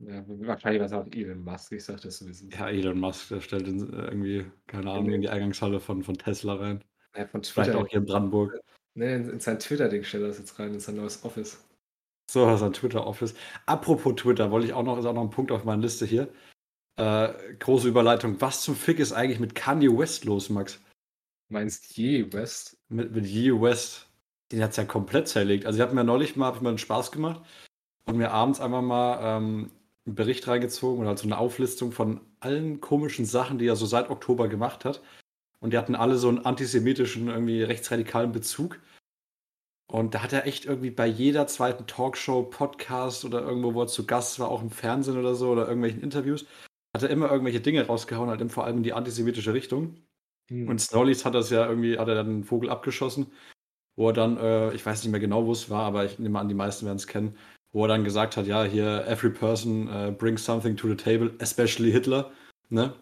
Ja, 0.00 0.24
wahrscheinlich 0.26 0.80
war 0.80 0.86
es 0.86 0.92
auch 0.92 1.06
Elon 1.12 1.44
Musk, 1.44 1.70
ich 1.72 1.84
sag 1.84 2.00
das 2.00 2.18
sowieso. 2.18 2.46
Ja, 2.48 2.68
Elon 2.68 2.98
Musk, 2.98 3.28
der 3.28 3.40
stellt 3.40 3.68
in, 3.68 3.80
äh, 3.92 4.06
irgendwie, 4.06 4.46
keine 4.66 4.90
Ahnung, 4.90 5.12
in 5.12 5.20
die 5.20 5.28
Eingangshalle 5.28 5.78
von, 5.78 6.02
von 6.02 6.16
Tesla 6.18 6.54
rein. 6.54 6.82
Ja, 7.16 7.26
von 7.26 7.44
Vielleicht 7.44 7.70
Twitter. 7.70 7.84
auch 7.84 7.88
hier 7.88 8.00
in 8.00 8.06
Brandenburg. 8.06 8.58
Nee, 8.94 9.14
in, 9.14 9.28
in 9.30 9.40
sein 9.40 9.58
Twitter-Ding 9.60 10.02
stellt 10.02 10.24
er 10.24 10.28
das 10.28 10.38
jetzt 10.38 10.58
rein, 10.58 10.74
in 10.74 10.80
sein 10.80 10.96
neues 10.96 11.22
Office. 11.24 11.62
So, 12.30 12.46
das 12.46 12.60
ist 12.60 12.66
ein 12.66 12.72
Twitter-Office. 12.72 13.34
Apropos 13.66 14.14
Twitter, 14.16 14.50
wollte 14.50 14.66
ich 14.66 14.72
auch 14.72 14.82
noch, 14.82 14.98
ist 14.98 15.04
auch 15.06 15.12
noch 15.14 15.22
ein 15.22 15.30
Punkt 15.30 15.52
auf 15.52 15.64
meiner 15.64 15.82
Liste 15.82 16.04
hier. 16.06 16.28
Äh, 16.96 17.28
große 17.60 17.86
Überleitung. 17.88 18.40
Was 18.40 18.62
zum 18.62 18.74
Fick 18.74 18.98
ist 18.98 19.12
eigentlich 19.12 19.38
mit 19.40 19.54
Kanye 19.54 19.88
West 19.96 20.24
los, 20.24 20.50
Max? 20.50 20.80
Meinst 21.52 21.98
je, 21.98 22.32
West? 22.32 22.78
Mit, 22.88 23.14
mit 23.14 23.26
Ye 23.26 23.52
West. 23.60 24.08
Den 24.50 24.62
hat 24.62 24.70
es 24.70 24.78
ja 24.78 24.84
komplett 24.84 25.28
zerlegt. 25.28 25.66
Also 25.66 25.78
ich 25.78 25.82
habe 25.82 25.94
mir 25.94 26.02
neulich 26.02 26.34
mal, 26.34 26.46
hab 26.46 26.56
ich 26.56 26.62
mir 26.62 26.70
einen 26.70 26.78
Spaß 26.78 27.12
gemacht 27.12 27.42
und 28.06 28.16
mir 28.16 28.30
abends 28.30 28.58
einfach 28.58 28.80
mal 28.80 29.18
ähm, 29.20 29.70
einen 30.06 30.14
Bericht 30.14 30.48
reingezogen 30.48 31.00
oder 31.00 31.08
halt 31.08 31.18
so 31.18 31.26
eine 31.26 31.36
Auflistung 31.36 31.92
von 31.92 32.22
allen 32.40 32.80
komischen 32.80 33.26
Sachen, 33.26 33.58
die 33.58 33.66
er 33.66 33.76
so 33.76 33.84
seit 33.84 34.08
Oktober 34.08 34.48
gemacht 34.48 34.86
hat. 34.86 35.02
Und 35.60 35.74
die 35.74 35.78
hatten 35.78 35.94
alle 35.94 36.16
so 36.16 36.30
einen 36.30 36.44
antisemitischen, 36.44 37.28
irgendwie 37.28 37.62
rechtsradikalen 37.62 38.32
Bezug. 38.32 38.80
Und 39.88 40.14
da 40.14 40.22
hat 40.22 40.32
er 40.32 40.46
echt 40.46 40.64
irgendwie 40.64 40.90
bei 40.90 41.06
jeder 41.06 41.46
zweiten 41.48 41.86
Talkshow, 41.86 42.44
Podcast 42.44 43.26
oder 43.26 43.42
irgendwo, 43.42 43.74
wo 43.74 43.82
er 43.82 43.88
zu 43.88 44.06
Gast 44.06 44.38
war, 44.38 44.48
auch 44.48 44.62
im 44.62 44.70
Fernsehen 44.70 45.18
oder 45.18 45.34
so 45.34 45.50
oder 45.50 45.66
irgendwelchen 45.68 46.02
Interviews, 46.02 46.46
hat 46.96 47.02
er 47.02 47.10
immer 47.10 47.30
irgendwelche 47.30 47.60
Dinge 47.60 47.86
rausgehauen, 47.86 48.30
halt 48.30 48.40
eben 48.40 48.48
vor 48.48 48.64
allem 48.64 48.78
in 48.78 48.82
die 48.84 48.94
antisemitische 48.94 49.52
Richtung. 49.52 49.98
Hm. 50.48 50.68
Und 50.68 50.80
Snowleys 50.80 51.24
hat 51.24 51.34
das 51.34 51.50
ja 51.50 51.68
irgendwie, 51.68 51.98
hat 51.98 52.08
er 52.08 52.14
dann 52.14 52.28
einen 52.28 52.44
Vogel 52.44 52.70
abgeschossen, 52.70 53.26
wo 53.96 54.08
er 54.08 54.12
dann, 54.12 54.36
äh, 54.38 54.72
ich 54.74 54.84
weiß 54.84 55.02
nicht 55.02 55.10
mehr 55.10 55.20
genau, 55.20 55.46
wo 55.46 55.52
es 55.52 55.70
war, 55.70 55.84
aber 55.84 56.04
ich 56.04 56.18
nehme 56.18 56.38
an, 56.38 56.48
die 56.48 56.54
meisten 56.54 56.86
werden 56.86 56.96
es 56.96 57.06
kennen, 57.06 57.36
wo 57.72 57.84
er 57.84 57.88
dann 57.88 58.04
gesagt 58.04 58.36
hat, 58.36 58.46
ja, 58.46 58.64
hier, 58.64 59.06
every 59.06 59.30
person 59.30 59.88
uh, 59.88 60.12
brings 60.12 60.44
something 60.44 60.76
to 60.76 60.88
the 60.88 60.96
table, 60.96 61.32
especially 61.38 61.90
Hitler, 61.90 62.30
ne? 62.68 62.94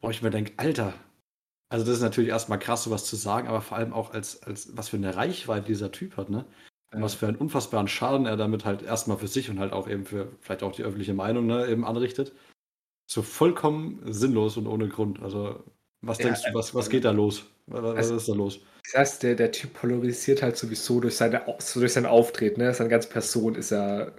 Wo 0.00 0.10
ich 0.10 0.22
mir 0.22 0.30
denke, 0.30 0.52
Alter, 0.56 0.94
also 1.68 1.84
das 1.84 1.96
ist 1.96 2.02
natürlich 2.02 2.30
erstmal 2.30 2.58
krass, 2.58 2.84
sowas 2.84 3.04
zu 3.04 3.16
sagen, 3.16 3.48
aber 3.48 3.60
vor 3.60 3.76
allem 3.76 3.92
auch 3.92 4.12
als, 4.12 4.42
als 4.42 4.76
was 4.76 4.88
für 4.88 4.96
eine 4.96 5.14
Reichweite 5.14 5.66
dieser 5.66 5.92
Typ 5.92 6.16
hat, 6.16 6.30
ne? 6.30 6.44
Und 6.92 7.02
was 7.02 7.14
für 7.14 7.28
einen 7.28 7.36
unfassbaren 7.36 7.86
Schaden 7.86 8.26
er 8.26 8.36
damit 8.36 8.64
halt 8.64 8.82
erstmal 8.82 9.16
für 9.16 9.28
sich 9.28 9.48
und 9.48 9.60
halt 9.60 9.72
auch 9.72 9.88
eben 9.88 10.04
für 10.04 10.32
vielleicht 10.40 10.64
auch 10.64 10.72
die 10.72 10.82
öffentliche 10.82 11.14
Meinung, 11.14 11.46
ne, 11.46 11.68
eben 11.68 11.84
anrichtet. 11.84 12.32
So 13.06 13.22
vollkommen 13.22 14.00
sinnlos 14.12 14.56
und 14.56 14.66
ohne 14.66 14.88
Grund. 14.88 15.22
Also, 15.22 15.62
was 16.02 16.18
Ja, 16.18 16.26
denkst 16.26 16.42
du, 16.46 16.54
was, 16.54 16.74
was 16.74 16.88
geht 16.88 17.04
da 17.04 17.10
los? 17.10 17.44
Was, 17.66 17.82
was 17.82 17.96
Also- 17.96 18.16
ist 18.16 18.28
da 18.28 18.32
los? 18.34 18.60
Das 18.84 18.94
heißt, 19.00 19.22
der, 19.22 19.34
der 19.36 19.52
Typ 19.52 19.74
polarisiert 19.74 20.42
halt 20.42 20.56
sowieso 20.56 21.00
durch, 21.00 21.16
seine, 21.16 21.42
so 21.58 21.80
durch 21.80 21.92
sein 21.92 22.06
Auftreten. 22.06 22.60
Ne? 22.60 22.72
Seine 22.74 22.90
ganze 22.90 23.08
Person 23.08 23.54
ist 23.54 23.70
ja, 23.70 24.08
ich 24.08 24.12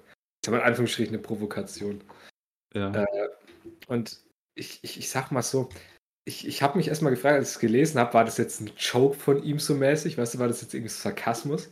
sag 0.45 0.51
mal 0.51 0.59
in 0.59 0.63
Anführungsstrichen, 0.65 1.13
eine 1.15 1.21
Provokation. 1.21 2.01
Ja. 2.73 2.93
Äh, 2.93 3.29
Und 3.87 4.21
ich, 4.55 4.79
ich, 4.83 4.97
ich 4.99 5.09
sag 5.09 5.31
mal 5.31 5.41
so, 5.41 5.69
ich, 6.25 6.47
ich 6.47 6.61
habe 6.61 6.77
mich 6.77 6.87
erstmal 6.87 7.11
gefragt, 7.11 7.35
als 7.35 7.49
ich 7.49 7.55
es 7.55 7.59
gelesen 7.59 7.99
habe, 7.99 8.13
war 8.13 8.23
das 8.23 8.37
jetzt 8.37 8.61
ein 8.61 8.71
Joke 8.77 9.17
von 9.17 9.43
ihm 9.43 9.59
so 9.59 9.73
mäßig? 9.73 10.17
Weißt 10.17 10.35
du, 10.35 10.39
war 10.39 10.47
das 10.47 10.61
jetzt 10.61 10.73
irgendwie 10.73 10.89
so 10.93 11.01
Sarkasmus? 11.01 11.69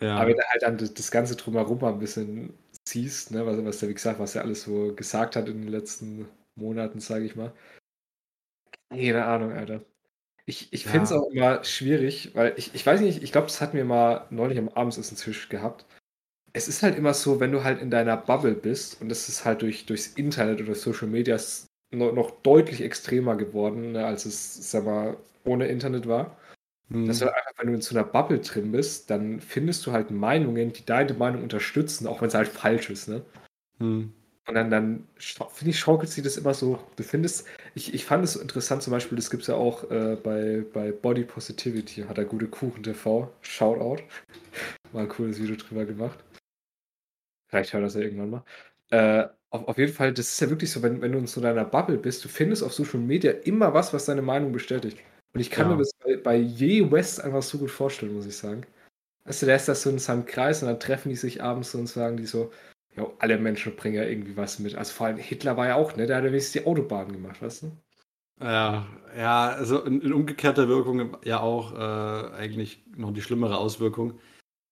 ja. 0.00 0.16
Aber 0.16 0.30
wenn 0.30 0.36
du 0.36 0.42
halt 0.48 0.62
dann 0.62 0.78
das, 0.78 0.94
das 0.94 1.10
Ganze 1.10 1.36
drumherum 1.36 1.78
mal 1.80 1.92
ein 1.92 1.98
bisschen 1.98 2.54
siehst, 2.88 3.30
ne, 3.30 3.44
was, 3.46 3.62
was 3.64 3.78
der, 3.78 3.90
wie 3.90 3.94
gesagt, 3.94 4.18
was 4.18 4.34
er 4.34 4.42
alles 4.42 4.62
so 4.62 4.94
gesagt 4.94 5.36
hat 5.36 5.46
in 5.48 5.60
den 5.62 5.68
letzten 5.70 6.26
Monaten, 6.56 6.98
sage 7.00 7.26
ich 7.26 7.36
mal. 7.36 7.52
Keine 8.90 9.24
Ahnung, 9.24 9.52
Alter. 9.52 9.84
Ich, 10.46 10.72
ich 10.72 10.86
finde 10.86 11.04
es 11.04 11.12
auch 11.12 11.30
immer 11.32 11.64
schwierig, 11.64 12.34
weil 12.34 12.54
ich, 12.56 12.74
ich 12.74 12.84
weiß 12.86 13.00
nicht, 13.02 13.22
ich 13.22 13.32
glaube, 13.32 13.46
das 13.48 13.60
hatten 13.60 13.76
wir 13.76 13.84
mal 13.84 14.26
neulich 14.30 14.58
am 14.58 14.68
Abendsessen-Tisch 14.70 15.48
gehabt. 15.48 15.86
Es 16.52 16.68
ist 16.68 16.82
halt 16.82 16.96
immer 16.98 17.14
so, 17.14 17.40
wenn 17.40 17.52
du 17.52 17.64
halt 17.64 17.80
in 17.82 17.90
deiner 17.90 18.16
Bubble 18.16 18.54
bist, 18.54 19.00
und 19.02 19.08
das 19.10 19.28
ist 19.28 19.44
halt 19.44 19.62
durch, 19.62 19.86
durchs 19.86 20.08
Internet 20.08 20.60
oder 20.62 20.74
Social 20.74 21.08
Media 21.08 21.36
s- 21.36 21.66
noch, 21.92 22.12
noch 22.14 22.30
deutlich 22.42 22.82
extremer 22.82 23.36
geworden, 23.36 23.92
ne, 23.92 24.06
als 24.06 24.26
es, 24.26 24.70
sag 24.70 24.84
mal, 24.86 25.16
ohne 25.44 25.68
Internet 25.68 26.08
war. 26.08 26.38
Dass 27.06 27.20
du 27.20 27.26
halt 27.26 27.36
einfach, 27.36 27.52
wenn 27.60 27.68
du 27.68 27.74
in 27.74 27.82
so 27.82 27.96
einer 27.96 28.06
Bubble 28.06 28.40
drin 28.40 28.72
bist, 28.72 29.10
dann 29.10 29.40
findest 29.40 29.86
du 29.86 29.92
halt 29.92 30.10
Meinungen, 30.10 30.72
die 30.72 30.84
deine 30.86 31.14
Meinung 31.14 31.42
unterstützen, 31.44 32.06
auch 32.08 32.20
wenn 32.22 32.28
es 32.28 32.34
halt 32.34 32.48
falsch 32.48 32.90
ist, 32.90 33.08
ne? 33.08 33.24
Hm. 33.80 34.12
Und 34.48 34.54
dann, 34.54 34.70
dann 34.70 35.06
finde 35.18 35.70
ich, 35.70 35.78
schaukelt 35.78 36.10
sie 36.10 36.22
das 36.22 36.36
immer 36.36 36.54
so. 36.54 36.78
Du 36.96 37.02
findest, 37.02 37.46
ich, 37.74 37.94
ich 37.94 38.04
fand 38.04 38.24
es 38.24 38.32
so 38.32 38.40
interessant, 38.40 38.82
zum 38.82 38.90
Beispiel, 38.92 39.16
das 39.16 39.30
gibt 39.30 39.42
es 39.42 39.46
ja 39.48 39.54
auch 39.54 39.88
äh, 39.90 40.16
bei, 40.16 40.64
bei 40.72 40.92
Body 40.92 41.24
Positivity, 41.24 42.02
hat 42.02 42.18
er 42.18 42.24
gute 42.24 42.48
Kuchen 42.48 42.82
TV, 42.82 43.30
Shoutout. 43.42 44.02
Mal 44.92 45.02
ein 45.04 45.08
cooles 45.08 45.40
Video 45.40 45.56
drüber 45.56 45.84
gemacht. 45.84 46.18
Vielleicht 47.48 47.72
hört 47.72 47.84
das 47.84 47.94
ja 47.94 48.00
irgendwann 48.02 48.30
mal. 48.30 48.44
Äh, 48.90 49.28
auf, 49.50 49.66
auf 49.68 49.78
jeden 49.78 49.92
Fall, 49.92 50.12
das 50.12 50.28
ist 50.30 50.40
ja 50.40 50.50
wirklich 50.50 50.70
so, 50.70 50.82
wenn, 50.82 51.00
wenn 51.02 51.12
du 51.12 51.18
in 51.18 51.26
so 51.26 51.40
deiner 51.40 51.64
Bubble 51.64 51.98
bist, 51.98 52.24
du 52.24 52.28
findest 52.28 52.62
auf 52.62 52.72
Social 52.72 53.00
Media 53.00 53.32
immer 53.32 53.74
was, 53.74 53.92
was 53.92 54.04
deine 54.04 54.22
Meinung 54.22 54.52
bestätigt. 54.52 54.98
Und 55.32 55.40
ich 55.40 55.50
kann 55.50 55.68
Ja. 55.68 55.74
mir 55.74 55.78
das 55.78 55.92
bei, 56.04 56.16
bei 56.16 56.36
Je 56.36 56.90
West 56.90 57.20
einfach 57.20 57.42
so 57.42 57.58
gut 57.58 57.70
vorstellen, 57.70 58.14
muss 58.14 58.26
ich 58.26 58.36
sagen. 58.36 58.64
Weißt 59.24 59.42
du, 59.42 59.46
der 59.46 59.56
ist 59.56 59.68
das 59.68 59.82
so 59.82 59.90
in 59.90 59.98
seinem 59.98 60.26
Kreis 60.26 60.62
und 60.62 60.68
dann 60.68 60.80
treffen 60.80 61.10
die 61.10 61.16
sich 61.16 61.42
abends 61.42 61.72
so 61.72 61.78
und 61.78 61.88
sagen 61.88 62.16
die 62.18 62.26
so, 62.26 62.52
ja, 62.96 63.06
alle 63.18 63.38
Menschen 63.38 63.76
bringen 63.76 63.96
ja 63.96 64.04
irgendwie 64.04 64.36
was 64.36 64.58
mit. 64.58 64.74
Also 64.74 64.92
vor 64.92 65.06
allem 65.06 65.18
Hitler 65.18 65.56
war 65.56 65.66
ja 65.68 65.74
auch, 65.76 65.96
ne? 65.96 66.06
Der 66.06 66.16
hat 66.16 66.24
ja 66.24 66.30
wenigstens 66.30 66.62
die 66.62 66.66
Autobahn 66.66 67.12
gemacht, 67.12 67.40
weißt 67.40 67.62
du? 67.64 67.72
Ja, 68.40 68.86
ja, 69.16 69.48
also 69.50 69.82
in, 69.84 70.00
in 70.00 70.12
umgekehrter 70.12 70.66
Wirkung 70.66 71.16
ja 71.24 71.40
auch 71.40 71.74
äh, 71.74 72.34
eigentlich 72.34 72.84
noch 72.96 73.12
die 73.12 73.20
schlimmere 73.20 73.58
Auswirkung, 73.58 74.18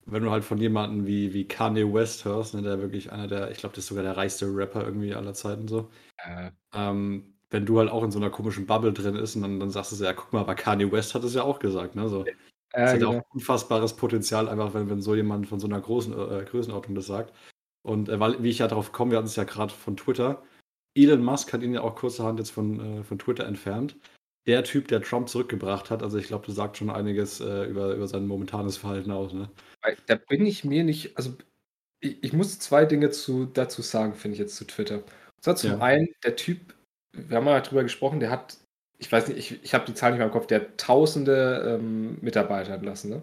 wenn 0.06 0.22
du 0.22 0.30
halt 0.30 0.44
von 0.44 0.58
jemandem 0.58 1.06
wie, 1.06 1.34
wie 1.34 1.46
Kanye 1.46 1.92
West 1.92 2.24
hörst, 2.24 2.54
ne, 2.54 2.62
der 2.62 2.80
wirklich 2.80 3.12
einer 3.12 3.26
der, 3.26 3.50
ich 3.50 3.58
glaube, 3.58 3.74
das 3.74 3.84
ist 3.84 3.88
sogar 3.88 4.04
der 4.04 4.16
reichste 4.16 4.46
Rapper 4.46 4.84
irgendwie 4.84 5.14
aller 5.14 5.34
Zeiten 5.34 5.68
so. 5.68 5.90
Äh, 6.16 6.50
Ähm, 6.74 7.34
wenn 7.50 7.66
du 7.66 7.78
halt 7.78 7.90
auch 7.90 8.02
in 8.02 8.10
so 8.10 8.18
einer 8.18 8.30
komischen 8.30 8.66
Bubble 8.66 8.92
drin 8.92 9.16
ist 9.16 9.36
und 9.36 9.42
dann, 9.42 9.60
dann 9.60 9.70
sagst 9.70 9.92
du 9.92 9.96
so, 9.96 10.04
ja, 10.04 10.12
guck 10.12 10.32
mal, 10.32 10.40
aber 10.40 10.54
Kanye 10.54 10.90
West 10.90 11.14
hat 11.14 11.24
es 11.24 11.34
ja 11.34 11.42
auch 11.42 11.58
gesagt, 11.58 11.94
ne? 11.94 12.08
So. 12.08 12.24
Das 12.24 12.34
äh, 12.72 12.94
hat 12.94 13.00
ja 13.00 13.06
genau. 13.06 13.18
auch 13.20 13.34
unfassbares 13.34 13.96
Potenzial, 13.96 14.48
einfach 14.48 14.74
wenn, 14.74 14.88
wenn 14.90 15.00
so 15.02 15.14
jemand 15.14 15.46
von 15.46 15.60
so 15.60 15.66
einer 15.66 15.80
großen 15.80 16.12
äh, 16.12 16.44
Größenordnung 16.44 16.94
das 16.94 17.06
sagt. 17.06 17.34
Und 17.88 18.08
äh, 18.08 18.20
weil, 18.20 18.42
wie 18.42 18.50
ich 18.50 18.58
ja 18.58 18.68
darauf 18.68 18.92
komme, 18.92 19.12
wir 19.12 19.18
hatten 19.18 19.26
es 19.26 19.36
ja 19.36 19.44
gerade 19.44 19.72
von 19.72 19.96
Twitter. 19.96 20.42
Elon 20.94 21.22
Musk 21.22 21.52
hat 21.52 21.62
ihn 21.62 21.74
ja 21.74 21.80
auch 21.80 21.94
kurzerhand 21.94 22.38
jetzt 22.38 22.50
von, 22.50 23.00
äh, 23.00 23.04
von 23.04 23.18
Twitter 23.18 23.46
entfernt. 23.46 23.96
Der 24.46 24.64
Typ, 24.64 24.88
der 24.88 25.02
Trump 25.02 25.28
zurückgebracht 25.28 25.90
hat, 25.90 26.02
also 26.02 26.16
ich 26.18 26.26
glaube, 26.26 26.46
das 26.46 26.54
sagt 26.54 26.76
schon 26.76 26.90
einiges 26.90 27.40
äh, 27.40 27.64
über, 27.64 27.94
über 27.94 28.06
sein 28.06 28.26
momentanes 28.26 28.76
Verhalten 28.76 29.10
aus. 29.10 29.32
Ne? 29.32 29.50
Da 30.06 30.14
bin 30.14 30.46
ich 30.46 30.64
mir 30.64 30.84
nicht, 30.84 31.16
also 31.16 31.36
ich, 32.00 32.22
ich 32.22 32.32
muss 32.32 32.58
zwei 32.58 32.84
Dinge 32.84 33.10
zu, 33.10 33.46
dazu 33.46 33.82
sagen, 33.82 34.14
finde 34.14 34.34
ich 34.34 34.38
jetzt 34.38 34.56
zu 34.56 34.66
Twitter. 34.66 34.96
Und 34.98 35.44
zwar 35.44 35.56
zum 35.56 35.72
Ja. 35.72 35.78
einen, 35.78 36.08
der 36.24 36.36
Typ, 36.36 36.74
wir 37.12 37.36
haben 37.36 37.44
mal 37.44 37.60
drüber 37.60 37.82
gesprochen, 37.82 38.20
der 38.20 38.30
hat, 38.30 38.56
ich 38.98 39.10
weiß 39.10 39.28
nicht, 39.28 39.38
ich, 39.38 39.62
ich 39.64 39.74
habe 39.74 39.86
die 39.86 39.94
Zahl 39.94 40.10
nicht 40.12 40.18
mehr 40.18 40.26
im 40.26 40.32
Kopf, 40.32 40.46
der 40.46 40.60
hat 40.60 40.78
tausende 40.78 41.78
ähm, 41.78 42.18
Mitarbeiter 42.20 42.74
entlassen, 42.74 43.10
ne? 43.10 43.22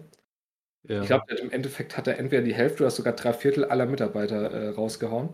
Ja. 0.88 1.00
Ich 1.00 1.06
glaube, 1.06 1.34
im 1.34 1.50
Endeffekt 1.50 1.96
hat 1.96 2.06
er 2.06 2.18
entweder 2.18 2.42
die 2.42 2.54
Hälfte 2.54 2.82
oder 2.82 2.90
sogar 2.90 3.14
drei 3.14 3.32
Viertel 3.32 3.64
aller 3.64 3.86
Mitarbeiter 3.86 4.50
äh, 4.50 4.68
rausgehauen. 4.68 5.30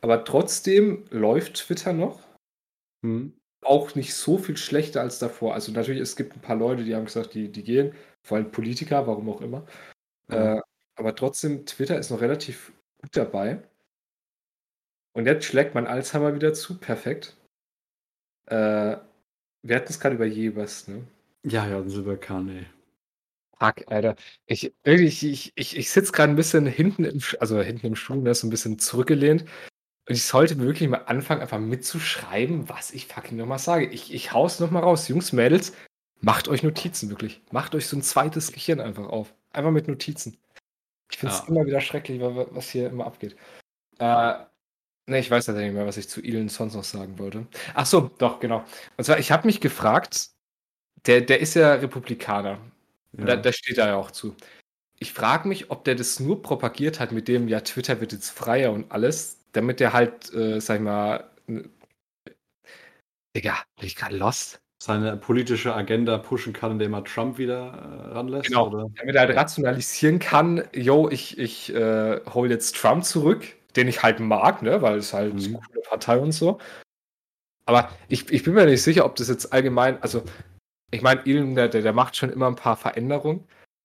Aber 0.00 0.24
trotzdem 0.24 1.04
läuft 1.10 1.54
Twitter 1.54 1.92
noch. 1.92 2.22
Hm. 3.04 3.32
Auch 3.64 3.94
nicht 3.94 4.14
so 4.14 4.38
viel 4.38 4.56
schlechter 4.56 5.00
als 5.00 5.18
davor. 5.18 5.54
Also 5.54 5.72
natürlich, 5.72 6.00
es 6.00 6.16
gibt 6.16 6.34
ein 6.34 6.40
paar 6.40 6.56
Leute, 6.56 6.84
die 6.84 6.94
haben 6.94 7.04
gesagt, 7.04 7.34
die, 7.34 7.50
die 7.50 7.62
gehen, 7.62 7.94
vor 8.22 8.36
allem 8.36 8.50
Politiker, 8.50 9.06
warum 9.06 9.28
auch 9.30 9.40
immer. 9.40 9.66
Ja. 10.30 10.56
Äh, 10.56 10.62
aber 10.96 11.14
trotzdem, 11.14 11.66
Twitter 11.66 11.98
ist 11.98 12.10
noch 12.10 12.20
relativ 12.20 12.72
gut 13.02 13.16
dabei. 13.16 13.62
Und 15.14 15.26
jetzt 15.26 15.46
schlägt 15.46 15.74
mein 15.74 15.86
Alzheimer 15.86 16.34
wieder 16.34 16.52
zu, 16.52 16.78
perfekt. 16.78 17.36
Äh, 18.46 18.96
wir 19.62 19.76
hatten 19.76 19.88
es 19.88 19.98
gerade 19.98 20.14
über 20.14 20.26
Jebers, 20.26 20.88
ne? 20.88 21.04
ja, 21.44 21.66
ja, 21.66 21.78
ein 21.78 21.88
Silberkane. 21.88 22.66
Fuck, 23.58 23.90
Alter. 23.90 24.16
Ich, 24.46 24.74
wirklich, 24.84 25.24
ich, 25.24 25.52
ich, 25.54 25.76
ich 25.76 25.90
sitze 25.90 26.12
gerade 26.12 26.32
ein 26.32 26.36
bisschen 26.36 26.66
hinten 26.66 27.04
im, 27.04 27.20
also 27.40 27.60
hinten 27.62 27.86
im 27.86 27.96
Stuhl, 27.96 28.18
ne, 28.18 28.34
so 28.34 28.46
ein 28.46 28.50
bisschen 28.50 28.78
zurückgelehnt. 28.78 29.42
Und 30.08 30.14
ich 30.14 30.24
sollte 30.24 30.58
wirklich 30.58 30.88
mal 30.88 30.98
anfangen, 31.06 31.40
einfach 31.40 31.58
mitzuschreiben, 31.58 32.68
was 32.68 32.92
ich 32.92 33.06
fucking 33.06 33.36
nochmal 33.38 33.58
sage. 33.58 33.86
Ich, 33.86 34.12
ich 34.14 34.32
hau's 34.32 34.60
nochmal 34.60 34.82
raus. 34.82 35.08
Jungs, 35.08 35.32
Mädels, 35.32 35.72
macht 36.20 36.48
euch 36.48 36.62
Notizen, 36.62 37.08
wirklich. 37.10 37.42
Macht 37.50 37.74
euch 37.74 37.86
so 37.86 37.96
ein 37.96 38.02
zweites 38.02 38.52
Gehirn 38.52 38.80
einfach 38.80 39.08
auf. 39.08 39.34
Einfach 39.52 39.70
mit 39.70 39.88
Notizen. 39.88 40.36
Ich 41.10 41.18
finde 41.18 41.34
es 41.34 41.40
Ja. 41.40 41.48
immer 41.48 41.66
wieder 41.66 41.80
schrecklich, 41.80 42.20
wa- 42.20 42.46
was 42.50 42.68
hier 42.70 42.88
immer 42.90 43.06
abgeht. 43.06 43.36
Äh, 43.98 44.34
ne, 45.06 45.18
ich 45.18 45.30
weiß 45.30 45.46
tatsächlich 45.46 45.72
nicht 45.72 45.78
mehr, 45.78 45.86
was 45.86 45.96
ich 45.96 46.08
zu 46.08 46.22
Elon 46.22 46.48
sonst 46.50 46.74
noch 46.74 46.84
sagen 46.84 47.18
wollte. 47.18 47.46
Ach 47.74 47.86
so, 47.86 48.10
doch, 48.18 48.38
genau. 48.38 48.64
Und 48.96 49.04
zwar, 49.04 49.18
ich 49.18 49.32
habe 49.32 49.46
mich 49.46 49.60
gefragt, 49.60 50.28
der, 51.06 51.22
der 51.22 51.40
ist 51.40 51.54
ja 51.54 51.74
Republikaner. 51.74 52.60
Ja. 53.12 53.24
Da, 53.24 53.36
da 53.36 53.52
steht 53.52 53.78
er 53.78 53.88
ja 53.88 53.96
auch 53.96 54.10
zu. 54.10 54.34
Ich 54.98 55.12
frage 55.12 55.48
mich, 55.48 55.70
ob 55.70 55.84
der 55.84 55.94
das 55.94 56.20
nur 56.20 56.42
propagiert 56.42 57.00
hat 57.00 57.12
mit 57.12 57.28
dem, 57.28 57.48
ja, 57.48 57.60
Twitter 57.60 58.00
wird 58.00 58.12
jetzt 58.12 58.30
freier 58.30 58.72
und 58.72 58.90
alles, 58.90 59.38
damit 59.52 59.80
der 59.80 59.92
halt, 59.92 60.32
äh, 60.34 60.60
sag 60.60 60.76
ich 60.76 60.82
mal, 60.82 61.30
Digga, 63.36 63.62
bin 63.78 63.86
ich 63.86 63.96
gerade 63.96 64.16
lost? 64.16 64.60
seine 64.82 65.16
politische 65.16 65.74
Agenda 65.74 66.18
pushen 66.18 66.52
kann, 66.52 66.72
indem 66.72 66.94
er 66.94 67.04
Trump 67.04 67.38
wieder 67.38 67.72
äh, 67.72 68.12
ranlässt? 68.12 68.48
Genau. 68.48 68.68
Oder? 68.68 68.90
Damit 68.96 69.14
er 69.14 69.22
halt 69.22 69.36
rationalisieren 69.36 70.18
kann, 70.18 70.62
yo, 70.72 71.08
ich, 71.08 71.38
ich 71.38 71.74
äh, 71.74 72.20
hole 72.26 72.50
jetzt 72.50 72.76
Trump 72.76 73.04
zurück, 73.04 73.44
den 73.74 73.88
ich 73.88 74.02
halt 74.02 74.20
mag, 74.20 74.62
ne, 74.62 74.82
weil 74.82 74.98
es 74.98 75.12
halt 75.12 75.34
Mhm. 75.34 75.40
eine 75.40 75.60
coole 75.66 75.80
Partei 75.88 76.18
und 76.18 76.32
so. 76.32 76.58
Aber 77.64 77.90
ich, 78.08 78.30
ich 78.30 78.44
bin 78.44 78.54
mir 78.54 78.66
nicht 78.66 78.82
sicher, 78.82 79.04
ob 79.04 79.16
das 79.16 79.28
jetzt 79.28 79.52
allgemein, 79.52 80.00
also 80.02 80.22
ich 80.96 81.02
meine, 81.02 81.24
Elon, 81.26 81.54
der, 81.54 81.68
der, 81.68 81.92
macht 81.92 82.16
schon 82.16 82.30
immer 82.30 82.46
ein 82.46 82.56
paar 82.56 82.76
Veränderungen, 82.76 83.44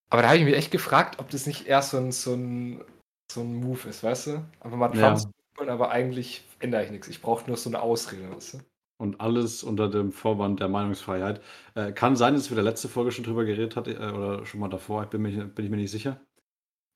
aber 0.10 0.21
da 0.21 0.30
habe 0.30 0.38
ich 0.39 0.45
mich 0.45 0.56
echt 0.56 0.71
gefragt, 0.71 1.19
ob 1.19 1.30
das 1.30 1.45
nicht 1.45 1.67
eher 1.67 1.82
so 1.82 1.97
ein, 1.97 2.12
so 2.12 2.34
ein, 2.34 2.84
so 3.32 3.41
ein 3.41 3.56
Move 3.56 3.89
ist, 3.89 4.04
weißt 4.04 4.28
du? 4.28 4.45
Einfach 4.60 4.78
mal 4.78 4.89
Trump 4.89 5.02
Ja. 5.02 5.15
zurückholen, 5.17 5.69
aber 5.69 5.91
eigentlich 5.91 6.43
ändere 6.60 6.86
ich 6.86 6.91
nichts. 6.91 7.08
Ich 7.08 7.21
brauche 7.21 7.47
nur 7.47 7.58
so 7.58 7.69
eine 7.69 7.82
Ausrede, 7.82 8.30
weißt 8.32 8.56
du? 8.56 8.58
Und 8.97 9.19
alles 9.19 9.63
unter 9.63 9.89
dem 9.89 10.12
Vorwand 10.12 10.60
der 10.60 10.67
Meinungsfreiheit. 10.67 11.41
Äh, 11.76 11.91
kann 11.91 12.15
sein, 12.15 12.36
dass 12.36 12.52
wir 12.52 12.56
der 12.56 12.63
letzte 12.63 12.88
Folge 12.88 13.12
schon 13.12 13.24
drüber 13.24 13.45
geredet 13.45 13.76
hat 13.76 13.88
äh, 13.88 13.95
oder 13.95 14.45
schon 14.45 14.60
mal 14.60 14.67
davor, 14.67 15.04
ich 15.04 15.10
bin, 15.10 15.21
mir, 15.21 15.45
bin 15.45 15.65
ich 15.65 15.71
mir 15.71 15.78
nicht 15.78 15.91
sicher. 15.91 16.19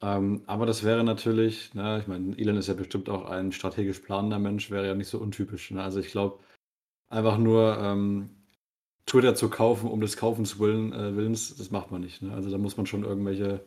Ähm, 0.02 0.44
aber 0.46 0.66
das 0.66 0.84
wäre 0.84 1.04
natürlich, 1.04 1.74
ne, 1.74 2.00
ich 2.00 2.08
meine, 2.08 2.38
Elon 2.38 2.58
ist 2.58 2.68
ja 2.68 2.74
bestimmt 2.74 3.10
auch 3.10 3.26
ein 3.30 3.52
strategisch 3.52 4.00
planender 4.00 4.40
Mensch, 4.40 4.70
wäre 4.70 4.88
ja 4.88 4.94
nicht 4.94 5.08
so 5.08 5.20
untypisch. 5.20 5.72
Ne? 5.72 5.82
Also 5.82 6.00
ich 6.00 6.10
glaube, 6.12 6.40
einfach 7.10 7.38
nur 7.38 7.78
ähm, 7.80 8.35
Twitter 9.06 9.36
zu 9.36 9.50
kaufen, 9.50 9.90
um 9.90 10.02
des 10.02 10.18
Kaufens 10.18 10.60
willen, 10.60 10.94
äh, 10.94 11.16
Willens, 11.16 11.56
das 11.56 11.72
macht 11.72 11.92
man 11.92 12.02
nicht. 12.02 12.22
Ne? 12.22 12.34
Also 12.34 12.50
da 12.50 12.58
muss 12.58 12.78
man 12.78 12.86
schon 12.86 13.04
irgendwelche 13.04 13.64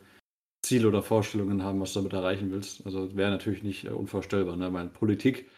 Ziele 0.61 0.87
oder 0.87 1.01
Vorstellungen 1.01 1.63
haben, 1.63 1.79
was 1.79 1.93
du 1.93 1.99
damit 1.99 2.13
erreichen 2.13 2.51
willst. 2.51 2.85
Also 2.85 3.15
wäre 3.15 3.31
natürlich 3.31 3.63
nicht 3.63 3.85
äh, 3.85 3.89
unvorstellbar. 3.89 4.57
Ne? 4.57 4.69
Meine 4.69 4.89
Politik 4.89 5.49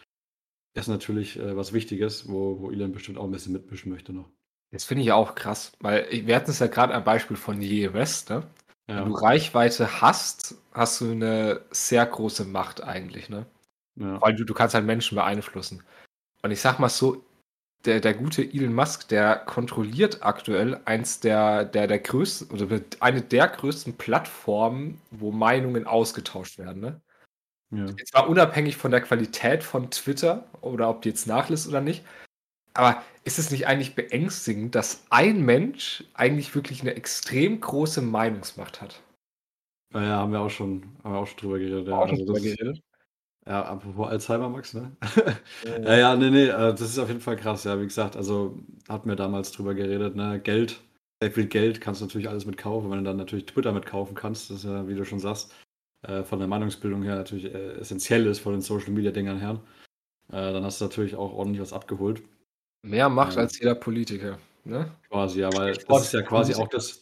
ist 0.75 0.87
natürlich 0.87 1.39
äh, 1.39 1.55
was 1.57 1.73
Wichtiges, 1.73 2.29
wo, 2.29 2.59
wo 2.59 2.71
Elon 2.71 2.91
bestimmt 2.91 3.17
auch 3.17 3.23
ein 3.25 3.31
bisschen 3.31 3.53
mitmischen 3.53 3.91
möchte 3.91 4.13
noch. 4.13 4.29
Das 4.71 4.85
finde 4.85 5.03
ich 5.03 5.11
auch 5.11 5.35
krass, 5.35 5.73
weil 5.81 6.07
wir 6.11 6.35
hatten 6.35 6.51
es 6.51 6.59
ja 6.59 6.67
gerade 6.67 6.93
am 6.93 7.03
Beispiel 7.03 7.35
von 7.35 7.61
Je 7.61 7.93
West, 7.93 8.29
ne? 8.29 8.43
Ja, 8.87 9.01
Wenn 9.01 9.09
du 9.09 9.15
Reichweite 9.15 10.01
hast, 10.01 10.55
hast 10.71 11.01
du 11.01 11.11
eine 11.11 11.61
sehr 11.71 12.05
große 12.05 12.45
Macht 12.45 12.83
eigentlich, 12.83 13.29
ne? 13.29 13.45
ja. 13.95 14.21
Weil 14.21 14.35
du, 14.35 14.45
du 14.45 14.53
kannst 14.53 14.73
halt 14.73 14.85
Menschen 14.85 15.15
beeinflussen. 15.15 15.83
Und 16.41 16.51
ich 16.51 16.61
sag 16.61 16.79
mal 16.79 16.89
so, 16.89 17.23
der, 17.85 17.99
der 17.99 18.13
gute 18.13 18.43
Elon 18.43 18.73
Musk, 18.73 19.07
der 19.07 19.35
kontrolliert 19.35 20.23
aktuell 20.23 20.79
eins 20.85 21.19
der, 21.19 21.65
der, 21.65 21.87
der 21.87 21.99
größten, 21.99 22.49
oder 22.49 22.81
eine 22.99 23.21
der 23.21 23.47
größten 23.47 23.97
Plattformen, 23.97 25.01
wo 25.11 25.31
Meinungen 25.31 25.87
ausgetauscht 25.87 26.57
werden, 26.57 26.81
ne? 26.81 27.01
ja. 27.71 27.85
Jetzt 27.97 28.13
mal 28.13 28.21
unabhängig 28.21 28.77
von 28.77 28.91
der 28.91 29.01
Qualität 29.01 29.63
von 29.63 29.89
Twitter 29.91 30.45
oder 30.61 30.89
ob 30.89 31.01
die 31.01 31.09
jetzt 31.09 31.27
nachlässt 31.27 31.67
oder 31.67 31.81
nicht. 31.81 32.03
Aber 32.73 33.03
ist 33.23 33.37
es 33.37 33.51
nicht 33.51 33.67
eigentlich 33.67 33.95
beängstigend, 33.95 34.75
dass 34.75 35.05
ein 35.09 35.43
Mensch 35.43 36.05
eigentlich 36.13 36.55
wirklich 36.55 36.81
eine 36.81 36.95
extrem 36.95 37.59
große 37.59 38.01
Meinungsmacht 38.01 38.81
hat? 38.81 39.01
Ja, 39.93 40.01
ja, 40.03 40.17
haben 40.19 40.31
wir 40.31 40.39
auch 40.39 40.49
schon, 40.49 40.83
haben 41.03 41.13
wir 41.13 41.19
auch 41.19 41.27
schon 41.27 41.37
drüber 41.37 41.59
geredet. 41.59 41.87
Ja, 41.87 41.97
Auch 41.97 42.07
schon 42.07 42.19
also 42.19 42.25
drüber 42.25 42.39
geredet. 42.39 42.81
Ja, 43.45 43.63
apropos 43.63 44.07
Alzheimer, 44.09 44.49
Max, 44.49 44.73
ne? 44.73 44.95
Äh, 45.65 45.81
Ja, 45.83 45.97
ja, 45.97 46.15
nee, 46.15 46.29
nee, 46.29 46.47
äh, 46.47 46.71
das 46.71 46.81
ist 46.81 46.99
auf 46.99 47.07
jeden 47.07 47.21
Fall 47.21 47.35
krass, 47.35 47.63
ja, 47.63 47.79
wie 47.79 47.85
gesagt, 47.85 48.15
also 48.15 48.59
hatten 48.87 49.09
wir 49.09 49.15
damals 49.15 49.51
drüber 49.51 49.73
geredet, 49.73 50.15
ne, 50.15 50.39
Geld, 50.39 50.81
sehr 51.21 51.31
viel 51.31 51.47
Geld 51.47 51.81
kannst 51.81 52.01
du 52.01 52.05
natürlich 52.05 52.29
alles 52.29 52.45
mit 52.45 52.57
kaufen, 52.57 52.89
wenn 52.91 52.99
du 52.99 53.03
dann 53.03 53.17
natürlich 53.17 53.45
Twitter 53.45 53.71
mit 53.71 53.85
kaufen 53.85 54.15
kannst, 54.15 54.49
das 54.49 54.57
ist 54.57 54.65
ja, 54.65 54.87
wie 54.87 54.95
du 54.95 55.05
schon 55.05 55.19
sagst, 55.19 55.53
äh, 56.07 56.23
von 56.23 56.39
der 56.39 56.47
Meinungsbildung 56.47 57.03
her 57.03 57.15
natürlich 57.15 57.45
äh, 57.45 57.73
essentiell 57.79 58.25
ist, 58.27 58.39
von 58.39 58.53
den 58.53 58.61
Social 58.61 58.91
Media 58.91 59.11
Dingern 59.11 59.39
her, 59.39 59.59
äh, 60.29 60.53
dann 60.53 60.63
hast 60.63 60.81
du 60.81 60.85
natürlich 60.85 61.15
auch 61.15 61.33
ordentlich 61.33 61.61
was 61.61 61.73
abgeholt, 61.73 62.21
Mehr 62.83 63.09
Macht 63.09 63.37
als 63.37 63.59
jeder 63.59 63.75
Politiker. 63.75 64.39
Ne? 64.63 64.91
quasi, 65.09 65.41
ja, 65.41 65.51
weil 65.53 65.73
das 65.73 66.03
ist 66.03 66.13
ja 66.13 66.21
quasi 66.21 66.53
auch 66.53 66.67
das, 66.67 67.01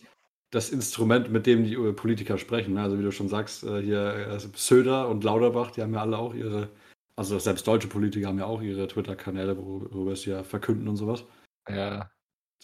das 0.51 0.69
Instrument, 0.69 1.31
mit 1.31 1.45
dem 1.45 1.63
die 1.63 1.75
äh, 1.75 1.93
Politiker 1.93 2.37
sprechen, 2.37 2.73
ne? 2.73 2.81
also 2.83 2.97
wie 2.99 3.03
du 3.03 3.11
schon 3.11 3.29
sagst, 3.29 3.63
äh, 3.63 3.81
hier 3.81 4.13
äh, 4.15 4.39
Söder 4.55 5.07
und 5.09 5.23
Lauterbach, 5.23 5.71
die 5.71 5.81
haben 5.81 5.93
ja 5.93 6.01
alle 6.01 6.17
auch 6.17 6.33
ihre, 6.33 6.69
also 7.15 7.37
selbst 7.39 7.67
deutsche 7.67 7.87
Politiker 7.87 8.27
haben 8.27 8.39
ja 8.39 8.45
auch 8.45 8.61
ihre 8.61 8.87
Twitter-Kanäle, 8.87 9.57
wo- 9.57 9.81
worüber 9.91 10.15
sie 10.15 10.31
ja 10.31 10.43
verkünden 10.43 10.87
und 10.87 10.95
sowas. 10.97 11.23
Ja. 11.67 12.09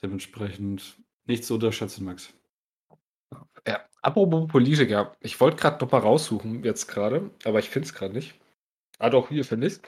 Dementsprechend 0.02 0.98
nicht 1.26 1.46
zu 1.46 1.56
unterschätzen, 1.56 2.06
Max. 2.06 2.34
ja. 3.68 3.82
Apropos 4.02 4.48
Politiker, 4.48 5.16
ich 5.20 5.40
wollte 5.40 5.58
gerade 5.58 5.84
noch 5.84 5.92
mal 5.92 5.98
raussuchen, 6.00 6.64
jetzt 6.64 6.88
gerade, 6.88 7.32
aber 7.44 7.60
ich 7.60 7.70
finde 7.70 7.88
es 7.88 7.94
gerade 7.94 8.14
nicht. 8.14 8.36
Ah, 9.00 9.10
doch, 9.10 9.30
hier 9.30 9.44
finde 9.46 9.68
ich 9.68 9.80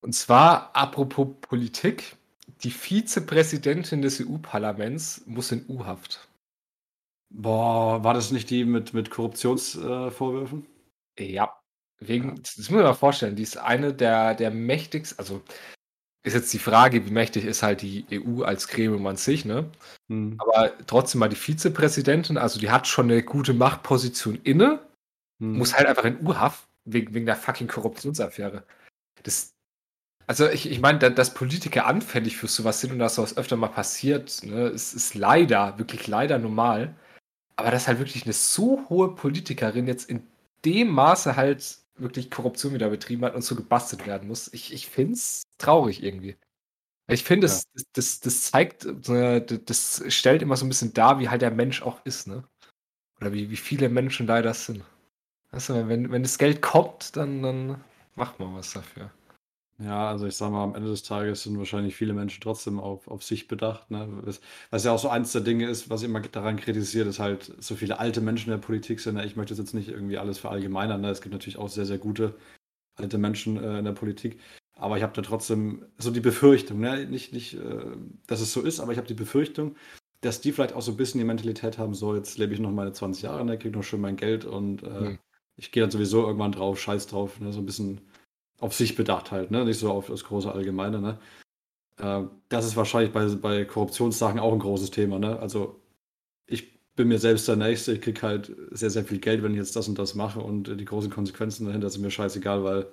Und 0.00 0.12
zwar, 0.14 0.74
apropos 0.76 1.28
Politik, 1.40 2.16
die 2.62 2.70
Vizepräsidentin 2.70 4.00
des 4.02 4.20
EU-Parlaments 4.20 5.22
muss 5.26 5.50
in 5.50 5.64
U-Haft. 5.68 6.28
Boah, 7.36 8.04
war 8.04 8.14
das 8.14 8.30
nicht 8.30 8.48
die 8.50 8.64
mit, 8.64 8.94
mit 8.94 9.10
Korruptionsvorwürfen? 9.10 10.66
Ja. 11.18 11.52
Wegen, 11.98 12.36
das 12.36 12.56
muss 12.58 12.70
man 12.70 12.82
mal 12.82 12.94
vorstellen, 12.94 13.34
die 13.34 13.42
ist 13.42 13.56
eine 13.56 13.92
der, 13.92 14.34
der 14.34 14.50
mächtigsten, 14.50 15.18
also 15.18 15.42
ist 16.24 16.34
jetzt 16.34 16.52
die 16.52 16.58
Frage, 16.58 17.04
wie 17.06 17.10
mächtig 17.10 17.44
ist 17.44 17.62
halt 17.62 17.82
die 17.82 18.06
EU 18.10 18.42
als 18.42 18.68
Gremium 18.68 19.06
an 19.06 19.16
sich, 19.16 19.44
ne? 19.44 19.70
Hm. 20.08 20.36
Aber 20.38 20.72
trotzdem 20.86 21.18
mal 21.20 21.28
die 21.28 21.36
Vizepräsidentin, 21.36 22.38
also 22.38 22.58
die 22.60 22.70
hat 22.70 22.86
schon 22.86 23.10
eine 23.10 23.22
gute 23.22 23.52
Machtposition 23.52 24.38
inne, 24.44 24.80
Hm. 25.40 25.58
muss 25.58 25.74
halt 25.76 25.86
einfach 25.86 26.04
in 26.04 26.24
U-Haft 26.24 26.66
wegen, 26.84 27.14
wegen 27.14 27.26
der 27.26 27.36
fucking 27.36 27.66
Korruptionsaffäre. 27.68 28.64
Das, 29.24 29.54
also 30.26 30.48
ich, 30.48 30.70
ich 30.70 30.80
meine, 30.80 30.98
da- 31.00 31.10
dass 31.10 31.34
Politiker 31.34 31.86
anfällig 31.86 32.36
für 32.36 32.48
sowas 32.48 32.80
sind 32.80 32.92
und 32.92 32.98
dass 33.00 33.16
sowas 33.16 33.36
öfter 33.36 33.56
mal 33.56 33.68
passiert, 33.68 34.42
ne, 34.44 34.68
ist, 34.68 34.94
ist 34.94 35.14
leider, 35.14 35.78
wirklich 35.78 36.06
leider 36.06 36.38
normal. 36.38 36.94
Aber 37.56 37.70
dass 37.70 37.88
halt 37.88 37.98
wirklich 37.98 38.24
eine 38.24 38.32
so 38.32 38.88
hohe 38.88 39.14
Politikerin 39.14 39.86
jetzt 39.86 40.08
in 40.10 40.26
dem 40.64 40.88
Maße 40.90 41.36
halt 41.36 41.78
wirklich 41.96 42.30
Korruption 42.30 42.74
wieder 42.74 42.90
betrieben 42.90 43.24
hat 43.24 43.34
und 43.34 43.42
so 43.42 43.54
gebastelt 43.54 44.06
werden 44.06 44.28
muss, 44.28 44.52
ich, 44.52 44.72
ich 44.72 44.88
finde 44.88 45.14
es 45.14 45.44
traurig 45.58 46.02
irgendwie. 46.02 46.36
Ich 47.06 47.22
finde, 47.22 47.46
das, 47.46 47.64
das, 47.74 47.84
das, 47.92 48.20
das 48.20 48.42
zeigt, 48.50 48.86
äh, 49.08 49.44
das 49.44 50.02
stellt 50.08 50.42
immer 50.42 50.56
so 50.56 50.64
ein 50.64 50.68
bisschen 50.68 50.94
dar, 50.94 51.18
wie 51.18 51.28
halt 51.28 51.42
der 51.42 51.50
Mensch 51.50 51.82
auch 51.82 52.04
ist, 52.04 52.26
ne? 52.26 52.44
Oder 53.20 53.32
wie, 53.32 53.50
wie 53.50 53.56
viele 53.56 53.88
Menschen 53.88 54.26
leider 54.26 54.54
sind. 54.54 54.82
Weißt 55.50 55.68
du, 55.68 55.88
wenn, 55.88 56.10
wenn 56.10 56.22
das 56.22 56.38
Geld 56.38 56.62
kommt, 56.62 57.16
dann, 57.16 57.42
dann 57.42 57.84
macht 58.16 58.40
man 58.40 58.54
was 58.54 58.72
dafür. 58.72 59.10
Ja, 59.78 60.08
also 60.08 60.26
ich 60.26 60.36
sag 60.36 60.52
mal, 60.52 60.62
am 60.62 60.76
Ende 60.76 60.88
des 60.88 61.02
Tages 61.02 61.42
sind 61.42 61.58
wahrscheinlich 61.58 61.96
viele 61.96 62.12
Menschen 62.12 62.40
trotzdem 62.40 62.78
auf, 62.78 63.08
auf 63.08 63.24
sich 63.24 63.48
bedacht. 63.48 63.90
Ne? 63.90 64.06
Was, 64.22 64.40
was 64.70 64.84
ja 64.84 64.92
auch 64.92 65.00
so 65.00 65.08
eins 65.08 65.32
der 65.32 65.40
Dinge 65.40 65.68
ist, 65.68 65.90
was 65.90 66.02
ich 66.02 66.08
immer 66.08 66.20
daran 66.20 66.56
kritisiert, 66.56 67.08
ist 67.08 67.18
halt, 67.18 67.52
so 67.58 67.74
viele 67.74 67.98
alte 67.98 68.20
Menschen 68.20 68.52
in 68.52 68.60
der 68.60 68.64
Politik 68.64 69.00
sind. 69.00 69.16
Ne? 69.16 69.26
Ich 69.26 69.34
möchte 69.34 69.50
das 69.52 69.58
jetzt 69.58 69.74
nicht 69.74 69.88
irgendwie 69.88 70.16
alles 70.18 70.38
verallgemeinern. 70.38 71.00
Ne? 71.00 71.10
Es 71.10 71.20
gibt 71.20 71.32
natürlich 71.32 71.58
auch 71.58 71.68
sehr, 71.68 71.86
sehr 71.86 71.98
gute 71.98 72.36
alte 72.96 73.18
Menschen 73.18 73.56
äh, 73.62 73.78
in 73.80 73.84
der 73.86 73.92
Politik. 73.92 74.40
Aber 74.76 74.96
ich 74.96 75.02
habe 75.04 75.14
da 75.14 75.22
trotzdem 75.22 75.86
so 75.98 76.10
die 76.10 76.20
Befürchtung, 76.20 76.80
ne? 76.80 77.06
nicht, 77.06 77.32
nicht 77.32 77.54
äh, 77.54 77.96
dass 78.26 78.40
es 78.40 78.52
so 78.52 78.62
ist, 78.62 78.80
aber 78.80 78.92
ich 78.92 78.98
habe 78.98 79.08
die 79.08 79.14
Befürchtung, 79.14 79.76
dass 80.22 80.40
die 80.40 80.52
vielleicht 80.52 80.74
auch 80.74 80.82
so 80.82 80.92
ein 80.92 80.96
bisschen 80.96 81.18
die 81.20 81.26
Mentalität 81.26 81.78
haben, 81.78 81.94
so 81.94 82.14
jetzt 82.16 82.38
lebe 82.38 82.54
ich 82.54 82.60
noch 82.60 82.72
meine 82.72 82.92
20 82.92 83.24
Jahre, 83.24 83.44
ne? 83.44 83.58
kriege 83.58 83.76
noch 83.76 83.84
schön 83.84 84.00
mein 84.00 84.16
Geld 84.16 84.44
und 84.44 84.82
äh, 84.84 84.88
Hm. 84.98 85.18
ich 85.56 85.72
gehe 85.72 85.82
dann 85.82 85.90
sowieso 85.90 86.26
irgendwann 86.26 86.52
drauf, 86.52 86.80
scheiß 86.80 87.06
drauf, 87.08 87.40
ne? 87.40 87.52
so 87.52 87.60
ein 87.60 87.66
bisschen 87.66 88.00
auf 88.60 88.74
sich 88.74 88.96
bedacht 88.96 89.30
halt, 89.32 89.50
ne? 89.50 89.64
nicht 89.64 89.78
so 89.78 89.90
auf 89.90 90.06
das 90.06 90.24
große 90.24 90.50
Allgemeine. 90.50 91.00
Ne? 91.00 91.18
Äh, 91.98 92.22
das 92.48 92.66
ist 92.66 92.76
wahrscheinlich 92.76 93.12
bei, 93.12 93.26
bei 93.26 93.64
Korruptionssachen 93.64 94.38
auch 94.38 94.52
ein 94.52 94.58
großes 94.58 94.90
Thema. 94.90 95.18
Ne? 95.18 95.38
Also 95.38 95.80
ich 96.46 96.80
bin 96.94 97.08
mir 97.08 97.18
selbst 97.18 97.48
der 97.48 97.56
Nächste, 97.56 97.94
ich 97.94 98.00
kriege 98.00 98.22
halt 98.22 98.54
sehr, 98.70 98.90
sehr 98.90 99.04
viel 99.04 99.18
Geld, 99.18 99.42
wenn 99.42 99.52
ich 99.52 99.58
jetzt 99.58 99.76
das 99.76 99.88
und 99.88 99.98
das 99.98 100.14
mache 100.14 100.40
und 100.40 100.80
die 100.80 100.84
großen 100.84 101.10
Konsequenzen 101.10 101.66
dahinter 101.66 101.90
sind 101.90 102.02
mir 102.02 102.10
scheißegal, 102.10 102.64
weil 102.64 102.86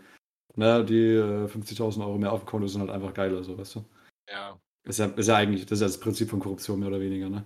ne, 0.56 0.84
die 0.86 1.16
äh, 1.16 1.46
50.000 1.46 2.02
Euro 2.02 2.18
mehr 2.18 2.32
auf 2.32 2.42
dem 2.42 2.48
Konto 2.48 2.68
sind 2.68 2.82
halt 2.82 2.92
einfach 2.92 3.14
geiler, 3.14 3.44
so 3.44 3.58
weißt 3.58 3.76
du. 3.76 3.86
Ja. 4.30 4.60
Ist 4.84 5.00
ja, 5.00 5.06
ist 5.06 5.28
ja 5.28 5.36
eigentlich, 5.36 5.66
das 5.66 5.78
ist 5.78 5.82
ja 5.82 5.88
das 5.88 6.00
Prinzip 6.00 6.30
von 6.30 6.40
Korruption 6.40 6.80
mehr 6.80 6.90
oder 6.90 7.00
weniger, 7.00 7.30
ne? 7.30 7.46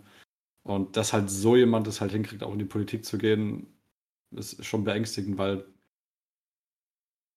Und 0.63 0.97
dass 0.97 1.13
halt 1.13 1.29
so 1.29 1.55
jemand 1.55 1.85
das 1.85 2.01
halt 2.01 2.11
hinkriegt, 2.11 2.43
auch 2.43 2.53
in 2.53 2.59
die 2.59 2.65
Politik 2.65 3.05
zu 3.05 3.17
gehen, 3.19 3.67
ist 4.31 4.65
schon 4.65 4.83
beängstigend, 4.83 5.37
weil 5.37 5.65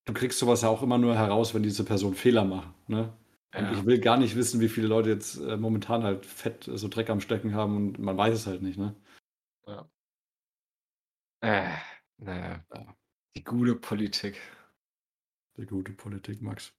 du 0.09 0.14
kriegst 0.14 0.38
sowas 0.38 0.62
ja 0.62 0.68
auch 0.68 0.83
immer 0.83 0.99
nur 0.99 1.14
heraus, 1.14 1.55
wenn 1.55 1.62
diese 1.62 1.85
Person 1.85 2.14
Fehler 2.14 2.44
macht, 2.44 2.68
ne? 2.88 3.12
Ja. 3.55 3.73
ich 3.73 3.87
will 3.87 3.99
gar 3.99 4.18
nicht 4.18 4.37
wissen, 4.37 4.61
wie 4.61 4.68
viele 4.68 4.88
Leute 4.88 5.09
jetzt 5.09 5.38
äh, 5.38 5.57
momentan 5.57 6.03
halt 6.03 6.27
fett 6.27 6.68
äh, 6.68 6.77
so 6.77 6.88
Dreck 6.88 7.09
am 7.09 7.21
Stecken 7.21 7.55
haben 7.55 7.77
und 7.77 7.99
man 7.99 8.16
weiß 8.16 8.35
es 8.35 8.47
halt 8.47 8.62
nicht, 8.62 8.79
ne? 8.79 8.94
Äh, 11.40 11.68
naja. 12.18 12.64
Die 13.37 13.44
gute 13.44 13.75
Politik. 13.75 14.40
Die 15.57 15.66
gute 15.66 15.92
Politik, 15.92 16.42
Max. 16.42 16.75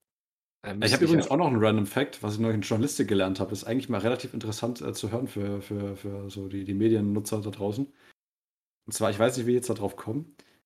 Ich 0.81 0.93
habe 0.93 1.05
übrigens 1.05 1.25
ja- 1.25 1.31
auch 1.31 1.37
noch 1.37 1.47
einen 1.47 1.63
Random 1.63 1.85
Fact, 1.85 2.21
was 2.21 2.33
ich 2.33 2.39
neulich 2.39 2.55
in 2.55 2.61
Journalistik 2.61 3.07
gelernt 3.07 3.39
habe. 3.39 3.53
Ist 3.53 3.63
eigentlich 3.63 3.89
mal 3.89 4.01
relativ 4.01 4.33
interessant 4.33 4.81
äh, 4.81 4.93
zu 4.93 5.11
hören 5.11 5.27
für, 5.27 5.61
für, 5.61 5.95
für 5.95 6.29
so 6.29 6.49
die, 6.49 6.65
die 6.65 6.73
Mediennutzer 6.73 7.41
da 7.41 7.49
draußen. 7.49 7.85
Und 8.85 8.93
zwar, 8.93 9.09
ich 9.09 9.19
weiß 9.19 9.37
nicht, 9.37 9.45
wie 9.45 9.51
ich 9.51 9.55
jetzt 9.57 9.69
darauf 9.69 9.95
komme, 9.95 10.25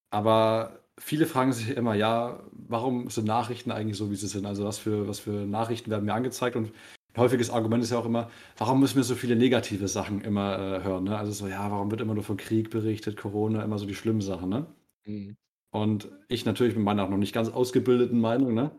aber 0.09 0.82
viele 0.99 1.25
fragen 1.25 1.53
sich 1.53 1.69
immer, 1.69 1.95
ja, 1.95 2.39
warum 2.51 3.09
sind 3.09 3.25
Nachrichten 3.25 3.71
eigentlich 3.71 3.97
so, 3.97 4.11
wie 4.11 4.15
sie 4.15 4.27
sind? 4.27 4.45
Also 4.45 4.63
was 4.65 4.77
für, 4.77 5.07
was 5.07 5.19
für 5.19 5.45
Nachrichten 5.45 5.91
werden 5.91 6.05
mir 6.05 6.13
angezeigt 6.13 6.55
und 6.55 6.71
ein 7.13 7.21
häufiges 7.21 7.51
Argument 7.51 7.83
ist 7.83 7.91
ja 7.91 7.99
auch 7.99 8.05
immer, 8.05 8.31
warum 8.57 8.79
müssen 8.79 8.95
wir 8.95 9.03
so 9.03 9.15
viele 9.15 9.35
negative 9.35 9.87
Sachen 9.87 10.21
immer 10.21 10.57
äh, 10.57 10.83
hören? 10.83 11.03
Ne? 11.03 11.17
Also 11.17 11.31
so, 11.31 11.47
ja, 11.47 11.69
warum 11.69 11.91
wird 11.91 12.01
immer 12.01 12.15
nur 12.15 12.23
von 12.23 12.37
Krieg 12.37 12.71
berichtet, 12.71 13.17
Corona, 13.17 13.63
immer 13.63 13.77
so 13.77 13.85
die 13.85 13.95
schlimmen 13.95 14.21
Sachen, 14.21 14.49
ne? 14.49 14.65
Mhm. 15.05 15.35
Und 15.71 16.11
ich 16.27 16.45
natürlich 16.45 16.75
mit 16.75 16.83
meiner 16.83 17.07
noch 17.07 17.17
nicht 17.17 17.33
ganz 17.33 17.49
ausgebildeten 17.49 18.19
Meinung, 18.19 18.53
ne? 18.53 18.71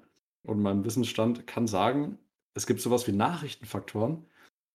Und 0.42 0.62
meinem 0.62 0.84
Wissensstand 0.84 1.46
kann 1.46 1.66
sagen, 1.66 2.18
es 2.54 2.66
gibt 2.66 2.80
sowas 2.80 3.06
wie 3.06 3.12
Nachrichtenfaktoren. 3.12 4.24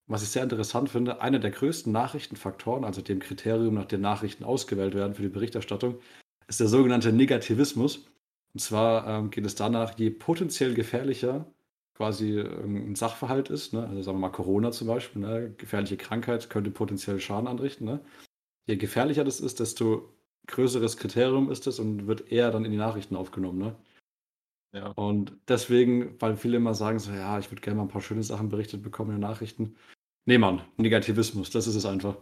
Was 0.08 0.23
ich 0.23 0.30
sehr 0.30 0.43
interessant 0.43 0.89
finde, 0.89 1.21
einer 1.21 1.39
der 1.39 1.52
größten 1.52 1.91
Nachrichtenfaktoren, 1.91 2.84
also 2.84 3.02
dem 3.02 3.19
Kriterium, 3.19 3.75
nach 3.75 3.86
dem 3.86 4.02
Nachrichten 4.02 4.43
ausgewählt 4.43 4.95
werden 4.95 5.13
für 5.13 5.21
die 5.21 5.30
Berichterstattung, 5.30 5.99
ist 6.50 6.60
der 6.60 6.68
sogenannte 6.68 7.14
Negativismus. 7.14 8.08
Und 8.54 8.60
zwar 8.60 9.08
ähm, 9.08 9.30
geht 9.30 9.46
es 9.46 9.56
danach, 9.56 9.98
je 9.98 10.10
potenziell 10.10 10.74
gefährlicher 10.74 11.46
quasi 11.94 12.40
ein 12.40 12.96
Sachverhalt 12.96 13.50
ist, 13.50 13.74
ne? 13.74 13.86
also 13.86 14.02
sagen 14.02 14.18
wir 14.18 14.22
mal 14.22 14.32
Corona 14.32 14.72
zum 14.72 14.88
Beispiel, 14.88 15.22
ne? 15.22 15.54
gefährliche 15.58 15.98
Krankheit 15.98 16.50
könnte 16.50 16.72
potenziell 16.72 17.20
Schaden 17.20 17.48
anrichten. 17.48 17.86
Ne? 17.86 18.00
Je 18.68 18.78
gefährlicher 18.78 19.26
das 19.26 19.42
ist, 19.42 19.60
desto 19.60 20.10
größeres 20.48 20.96
Kriterium 20.96 21.52
ist 21.52 21.68
es 21.68 21.78
und 21.78 22.08
wird 22.08 22.32
eher 22.32 22.52
dann 22.52 22.64
in 22.64 22.72
die 22.72 22.78
Nachrichten 22.78 23.18
aufgenommen. 23.18 23.60
Ne? 23.60 23.76
Ja. 24.74 24.88
Und 24.92 25.34
deswegen, 25.48 26.16
weil 26.22 26.38
viele 26.38 26.58
immer 26.58 26.74
sagen 26.74 27.00
so, 27.00 27.12
ja, 27.12 27.38
ich 27.38 27.52
würde 27.52 27.62
gerne 27.62 27.78
mal 27.78 27.84
ein 27.84 27.90
paar 27.90 28.02
schöne 28.02 28.24
Sachen 28.24 28.50
berichtet 28.50 28.82
bekommen 28.82 29.12
in 29.12 29.18
den 29.18 29.30
Nachrichten. 29.30 29.76
Nee, 30.26 30.38
Mann, 30.38 30.62
Negativismus, 30.78 31.50
das 31.50 31.68
ist 31.68 31.76
es 31.76 31.86
einfach. 31.86 32.16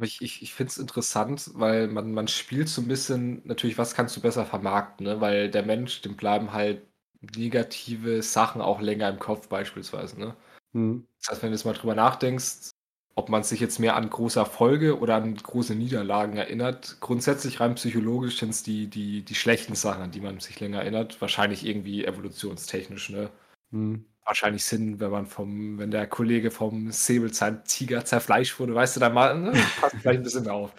Ich, 0.00 0.22
ich, 0.22 0.42
ich 0.42 0.54
finde 0.54 0.70
es 0.70 0.78
interessant, 0.78 1.50
weil 1.54 1.86
man, 1.86 2.12
man 2.12 2.28
spielt 2.28 2.68
so 2.68 2.80
ein 2.80 2.88
bisschen, 2.88 3.42
natürlich, 3.44 3.76
was 3.76 3.94
kannst 3.94 4.16
du 4.16 4.20
besser 4.20 4.46
vermarkten, 4.46 5.06
ne? 5.06 5.20
Weil 5.20 5.50
der 5.50 5.64
Mensch, 5.64 6.00
dem 6.02 6.16
bleiben 6.16 6.52
halt 6.52 6.82
negative 7.20 8.22
Sachen 8.22 8.62
auch 8.62 8.80
länger 8.80 9.08
im 9.10 9.18
Kopf, 9.18 9.48
beispielsweise, 9.48 10.18
ne? 10.18 10.34
Hm. 10.72 11.06
Das 11.18 11.30
heißt, 11.30 11.42
wenn 11.42 11.50
du 11.50 11.56
jetzt 11.56 11.66
mal 11.66 11.74
drüber 11.74 11.94
nachdenkst, 11.94 12.70
ob 13.14 13.28
man 13.28 13.42
sich 13.42 13.60
jetzt 13.60 13.78
mehr 13.78 13.94
an 13.96 14.08
große 14.08 14.40
Erfolge 14.40 14.98
oder 14.98 15.16
an 15.16 15.34
große 15.34 15.74
Niederlagen 15.74 16.38
erinnert, 16.38 16.96
grundsätzlich 17.00 17.60
rein 17.60 17.74
psychologisch 17.74 18.38
sind 18.38 18.50
es 18.50 18.62
die, 18.62 18.88
die, 18.88 19.22
die 19.22 19.34
schlechten 19.34 19.74
Sachen, 19.74 20.02
an 20.02 20.10
die 20.10 20.22
man 20.22 20.40
sich 20.40 20.58
länger 20.58 20.80
erinnert. 20.80 21.20
Wahrscheinlich 21.20 21.66
irgendwie 21.66 22.06
evolutionstechnisch, 22.06 23.10
ne? 23.10 23.30
Hm 23.70 24.06
wahrscheinlich 24.24 24.64
Sinn, 24.64 25.00
wenn 25.00 25.10
man 25.10 25.26
vom, 25.26 25.78
wenn 25.78 25.90
der 25.90 26.06
Kollege 26.06 26.50
vom 26.50 26.90
Säbelzahntiger 26.90 28.04
zerfleischt 28.04 28.58
wurde, 28.58 28.74
weißt 28.74 28.96
du, 28.96 29.00
da 29.00 29.10
mal, 29.10 29.38
ne, 29.38 29.52
passt 29.80 29.96
vielleicht 29.96 30.20
ein 30.20 30.24
bisschen 30.24 30.48
auf. 30.48 30.72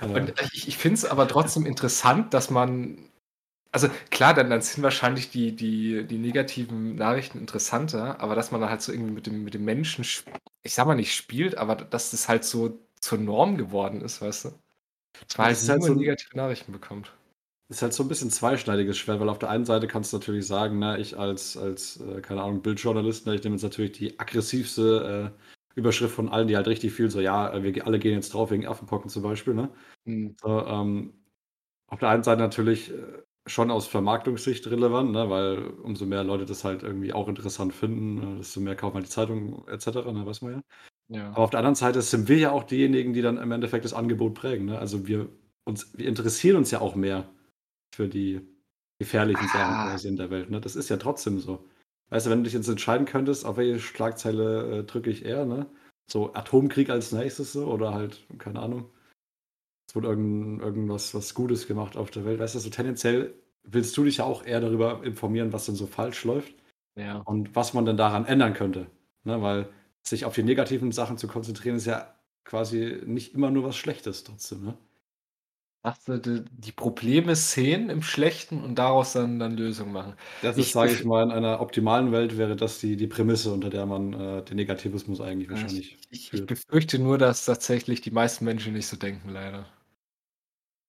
Ja. 0.00 0.08
Und 0.08 0.34
ich, 0.52 0.68
ich 0.68 0.76
finde 0.76 0.94
es 0.94 1.04
aber 1.04 1.28
trotzdem 1.28 1.64
interessant, 1.64 2.34
dass 2.34 2.50
man, 2.50 3.08
also 3.70 3.88
klar, 4.10 4.34
dann, 4.34 4.50
dann 4.50 4.60
sind 4.60 4.82
wahrscheinlich 4.82 5.30
die, 5.30 5.54
die, 5.54 6.04
die 6.04 6.18
negativen 6.18 6.96
Nachrichten 6.96 7.38
interessanter, 7.38 8.20
aber 8.20 8.34
dass 8.34 8.50
man 8.50 8.60
dann 8.60 8.70
halt 8.70 8.82
so 8.82 8.92
irgendwie 8.92 9.12
mit 9.12 9.26
dem, 9.26 9.44
mit 9.44 9.54
dem 9.54 9.64
Menschen, 9.64 10.04
ich 10.62 10.74
sag 10.74 10.86
mal 10.86 10.94
nicht 10.94 11.14
spielt, 11.14 11.56
aber 11.56 11.76
dass 11.76 12.10
das 12.10 12.28
halt 12.28 12.44
so 12.44 12.78
zur 13.00 13.18
Norm 13.18 13.56
geworden 13.56 14.00
ist, 14.00 14.20
weißt 14.20 14.46
du? 14.46 14.48
Dass 15.28 15.38
man 15.38 15.46
halt, 15.48 15.68
halt 15.68 15.82
so 15.82 15.94
negative 15.94 16.36
Nachrichten 16.36 16.72
bekommt 16.72 17.12
ist 17.72 17.82
halt 17.82 17.92
so 17.94 18.02
ein 18.02 18.08
bisschen 18.08 18.30
zweischneidiges 18.30 18.98
Schwert, 18.98 19.20
weil 19.20 19.28
auf 19.28 19.38
der 19.38 19.50
einen 19.50 19.64
Seite 19.64 19.86
kannst 19.86 20.12
du 20.12 20.18
natürlich 20.18 20.46
sagen, 20.46 20.78
ne, 20.78 20.98
ich 20.98 21.18
als, 21.18 21.56
als 21.56 22.00
äh, 22.00 22.20
keine 22.20 22.42
Ahnung, 22.42 22.62
Bildjournalist, 22.62 23.26
ne, 23.26 23.34
ich 23.34 23.42
nehme 23.42 23.56
jetzt 23.56 23.62
natürlich 23.62 23.92
die 23.92 24.18
aggressivste 24.20 25.32
äh, 25.34 25.40
Überschrift 25.74 26.14
von 26.14 26.28
allen, 26.28 26.48
die 26.48 26.56
halt 26.56 26.68
richtig 26.68 26.92
viel 26.92 27.10
so, 27.10 27.20
ja, 27.20 27.52
äh, 27.52 27.62
wir 27.62 27.86
alle 27.86 27.98
gehen 27.98 28.14
jetzt 28.14 28.34
drauf 28.34 28.50
wegen 28.50 28.66
Affenpocken 28.66 29.10
zum 29.10 29.22
Beispiel, 29.22 29.54
ne? 29.54 29.70
Mhm. 30.04 30.36
So, 30.40 30.66
ähm, 30.66 31.14
auf 31.88 31.98
der 31.98 32.10
einen 32.10 32.22
Seite 32.22 32.42
natürlich 32.42 32.92
äh, 32.92 33.22
schon 33.46 33.70
aus 33.70 33.86
Vermarktungssicht 33.86 34.66
relevant, 34.68 35.12
ne, 35.12 35.30
weil 35.30 35.66
umso 35.82 36.04
mehr 36.04 36.24
Leute 36.24 36.44
das 36.44 36.64
halt 36.64 36.82
irgendwie 36.82 37.12
auch 37.12 37.28
interessant 37.28 37.72
finden, 37.72 38.36
äh, 38.36 38.38
desto 38.38 38.60
mehr 38.60 38.76
kaufen 38.76 38.96
halt 38.96 39.06
die 39.06 39.10
Zeitung 39.10 39.66
etc., 39.68 40.12
ne, 40.12 40.26
weiß 40.26 40.42
man 40.42 40.52
ja. 41.08 41.18
ja. 41.18 41.28
Aber 41.30 41.44
auf 41.44 41.50
der 41.50 41.60
anderen 41.60 41.74
Seite 41.74 42.02
sind 42.02 42.28
wir 42.28 42.36
ja 42.36 42.50
auch 42.52 42.64
diejenigen, 42.64 43.14
die 43.14 43.22
dann 43.22 43.38
im 43.38 43.50
Endeffekt 43.50 43.84
das 43.86 43.94
Angebot 43.94 44.34
prägen, 44.34 44.66
ne? 44.66 44.78
Also 44.78 45.06
wir 45.06 45.28
uns, 45.64 45.96
wir 45.96 46.06
interessieren 46.06 46.56
uns 46.56 46.70
ja 46.70 46.80
auch 46.80 46.94
mehr 46.94 47.28
für 47.94 48.08
die 48.08 48.40
gefährlichen 48.98 49.46
Sachen 49.48 49.74
ah. 49.74 49.90
quasi 49.90 50.08
in 50.08 50.16
der 50.16 50.30
Welt. 50.30 50.50
Ne? 50.50 50.60
Das 50.60 50.76
ist 50.76 50.88
ja 50.88 50.96
trotzdem 50.96 51.40
so. 51.40 51.64
Weißt 52.10 52.26
du, 52.26 52.30
wenn 52.30 52.38
du 52.38 52.44
dich 52.44 52.52
jetzt 52.52 52.68
entscheiden 52.68 53.06
könntest, 53.06 53.44
auf 53.44 53.56
welche 53.56 53.80
Schlagzeile 53.80 54.80
äh, 54.80 54.84
drücke 54.84 55.10
ich 55.10 55.24
eher, 55.24 55.46
ne? 55.46 55.66
So 56.10 56.34
Atomkrieg 56.34 56.90
als 56.90 57.12
nächstes 57.12 57.52
so 57.52 57.66
oder 57.66 57.94
halt, 57.94 58.26
keine 58.38 58.60
Ahnung. 58.60 58.90
Es 59.88 59.96
wurde 59.96 60.08
irgend, 60.08 60.60
irgendwas 60.60 61.14
was 61.14 61.34
Gutes 61.34 61.66
gemacht 61.66 61.96
auf 61.96 62.10
der 62.10 62.24
Welt. 62.24 62.38
Weißt 62.38 62.54
du, 62.54 62.58
so 62.58 62.70
tendenziell 62.70 63.34
willst 63.62 63.96
du 63.96 64.04
dich 64.04 64.18
ja 64.18 64.24
auch 64.24 64.44
eher 64.44 64.60
darüber 64.60 65.02
informieren, 65.04 65.52
was 65.52 65.66
denn 65.66 65.74
so 65.74 65.86
falsch 65.86 66.24
läuft. 66.24 66.54
Ja. 66.96 67.18
Und 67.18 67.56
was 67.56 67.72
man 67.72 67.86
denn 67.86 67.96
daran 67.96 68.26
ändern 68.26 68.52
könnte. 68.52 68.88
Ne? 69.24 69.40
Weil 69.40 69.68
sich 70.02 70.24
auf 70.24 70.34
die 70.34 70.42
negativen 70.42 70.92
Sachen 70.92 71.16
zu 71.16 71.28
konzentrieren, 71.28 71.76
ist 71.76 71.86
ja 71.86 72.14
quasi 72.44 73.00
nicht 73.06 73.34
immer 73.34 73.50
nur 73.50 73.64
was 73.64 73.76
Schlechtes 73.76 74.24
trotzdem, 74.24 74.64
ne? 74.64 74.78
Dachte, 75.82 76.44
die 76.50 76.72
Probleme 76.72 77.34
sehen 77.34 77.90
im 77.90 78.02
Schlechten 78.02 78.62
und 78.62 78.76
daraus 78.76 79.14
dann, 79.14 79.38
dann 79.38 79.56
Lösungen 79.56 79.92
machen. 79.92 80.14
Das 80.40 80.56
ist, 80.56 80.72
sage 80.72 80.92
ich 80.92 81.04
mal, 81.04 81.24
in 81.24 81.32
einer 81.32 81.60
optimalen 81.60 82.12
Welt 82.12 82.38
wäre 82.38 82.54
das 82.54 82.78
die, 82.78 82.96
die 82.96 83.08
Prämisse, 83.08 83.52
unter 83.52 83.68
der 83.68 83.84
man 83.86 84.12
äh, 84.12 84.42
den 84.44 84.56
Negativismus 84.56 85.20
eigentlich 85.20 85.50
wahrscheinlich. 85.50 85.98
Ich, 86.10 86.32
ich, 86.32 86.46
befürchte 86.46 87.00
nur, 87.00 87.18
dass 87.18 87.44
tatsächlich 87.44 88.00
die 88.00 88.12
meisten 88.12 88.44
Menschen 88.44 88.74
nicht 88.74 88.86
so 88.86 88.96
denken, 88.96 89.28
leider. 89.30 89.66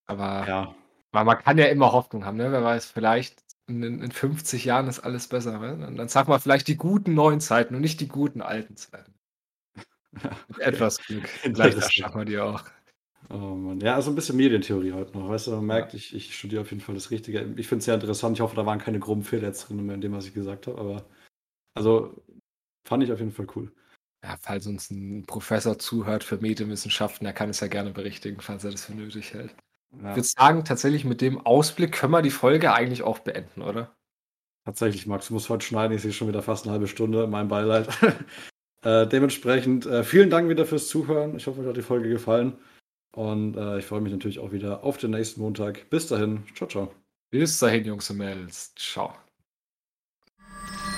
Aber 0.06 0.48
ja. 0.48 0.76
man, 1.12 1.26
man 1.26 1.40
kann 1.40 1.58
ja 1.58 1.66
immer 1.66 1.92
Hoffnung 1.92 2.26
haben, 2.26 2.38
ne? 2.38 2.52
Wer 2.52 2.64
weiß, 2.64 2.86
vielleicht 2.86 3.42
in, 3.68 3.82
in 3.84 4.12
50 4.12 4.66
Jahren 4.66 4.88
ist 4.88 5.00
alles 5.00 5.28
besser. 5.28 5.58
Ne? 5.58 5.88
Und 5.88 5.96
dann 5.96 6.08
sag 6.08 6.28
mal 6.28 6.40
vielleicht 6.40 6.68
die 6.68 6.78
guten 6.78 7.16
neuen 7.16 7.40
Zeiten 7.40 7.74
und 7.74 7.82
nicht 7.82 8.00
die 8.00 8.08
guten 8.08 8.42
alten 8.42 8.76
Zeiten. 8.76 9.14
Mit 10.50 10.60
etwas 10.60 11.00
Glück. 11.00 11.28
Vielleicht 11.28 11.94
schaffen 11.94 12.20
wir 12.20 12.26
die 12.26 12.38
auch. 12.38 12.64
Oh 13.30 13.56
Mann. 13.56 13.80
Ja, 13.80 13.96
also 13.96 14.12
ein 14.12 14.16
bisschen 14.16 14.38
Medientheorie 14.38 14.94
heute 14.94 15.18
noch. 15.18 15.30
Weißt 15.30 15.48
du, 15.48 15.52
man 15.52 15.66
merkt, 15.66 15.94
ich, 15.94 16.14
ich 16.14 16.36
studiere 16.36 16.62
auf 16.62 16.72
jeden 16.72 16.82
Fall 16.82 16.96
das 16.96 17.12
Richtige. 17.12 17.42
Ich 17.56 17.68
finde 17.68 17.80
es 17.80 17.86
sehr 17.86 17.96
interessant. 17.96 18.38
Ich 18.38 18.42
hoffe, 18.42 18.56
da 18.56 18.66
waren 18.66 18.80
keine 18.80 19.00
groben 19.00 19.24
Fehler 19.24 19.52
drin 19.52 19.86
mehr 19.86 19.96
in 19.96 20.02
dem, 20.02 20.14
was 20.14 20.26
ich 20.26 20.34
gesagt 20.34 20.68
habe. 20.68 20.80
Aber 20.80 21.06
also 21.76 22.24
fand 22.88 23.04
ich 23.04 23.12
auf 23.12 23.20
jeden 23.20 23.32
Fall 23.32 23.48
cool. 23.56 23.72
Ja, 24.24 24.38
falls 24.40 24.68
uns 24.68 24.90
ein 24.90 25.26
Professor 25.26 25.78
zuhört 25.78 26.24
für 26.24 26.38
Medienwissenschaften, 26.38 27.28
er 27.28 27.34
kann 27.34 27.50
es 27.50 27.60
ja 27.60 27.68
gerne 27.68 27.92
berichtigen, 27.92 28.40
falls 28.40 28.64
er 28.64 28.72
das 28.72 28.86
für 28.86 28.94
nötig 28.94 29.34
hält. 29.34 29.54
Ja. 29.92 30.12
Ich 30.12 30.16
würde 30.16 30.24
sagen, 30.24 30.66
tatsächlich 30.66 31.04
mit 31.04 31.22
dem 31.22 31.46
Ausblick 31.46 31.92
können 31.92 32.14
wir 32.14 32.22
die 32.22 32.30
Folge 32.30 32.74
eigentlich 32.74 33.04
auch 33.04 33.20
beenden, 33.20 33.62
oder? 33.62 33.96
Tatsächlich, 34.66 35.08
Max, 35.08 35.28
du 35.28 35.34
musst 35.34 35.50
heute 35.50 35.66
schneiden. 35.66 35.96
Ich 35.96 36.04
sehe 36.04 36.14
schon 36.14 36.30
wieder 36.30 36.42
fast 36.42 36.66
eine 36.66 36.72
halbe 36.72 36.88
Stunde. 36.88 37.28
Mein 37.28 37.50
Beileid. 37.50 37.90
äh, 38.84 39.06
dementsprechend 39.08 39.86
äh, 39.86 40.06
vielen 40.06 40.30
Dank 40.30 40.48
wieder 40.48 40.66
fürs 40.66 40.88
Zuhören. 40.88 41.36
Ich 41.36 41.48
hoffe, 41.48 41.60
euch 41.60 41.68
hat 41.68 41.78
die 41.78 41.82
Folge 41.82 42.10
gefallen. 42.10 42.58
Und 43.16 43.56
äh, 43.56 43.80
ich 43.80 43.86
freue 43.86 44.02
mich 44.02 44.12
natürlich 44.12 44.40
auch 44.40 44.52
wieder 44.52 44.84
auf 44.84 44.98
den 44.98 45.12
nächsten 45.12 45.42
Montag. 45.42 45.90
Bis 45.90 46.08
dahin, 46.08 46.44
ciao, 46.56 46.68
ciao. 46.68 46.94
Bis 47.30 47.58
dahin, 47.60 47.86
Jungs 47.86 48.10
und 48.10 48.18
Mädels. 48.18 48.74
Ciao. 48.76 49.14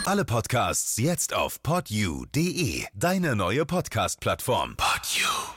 Alle 0.05 0.23
Podcasts 0.23 0.97
jetzt 0.97 1.33
auf 1.33 1.63
podyou.de, 1.63 2.85
deine 2.93 3.35
neue 3.35 3.65
Podcast-Plattform. 3.65 4.75
Podyou. 4.77 5.54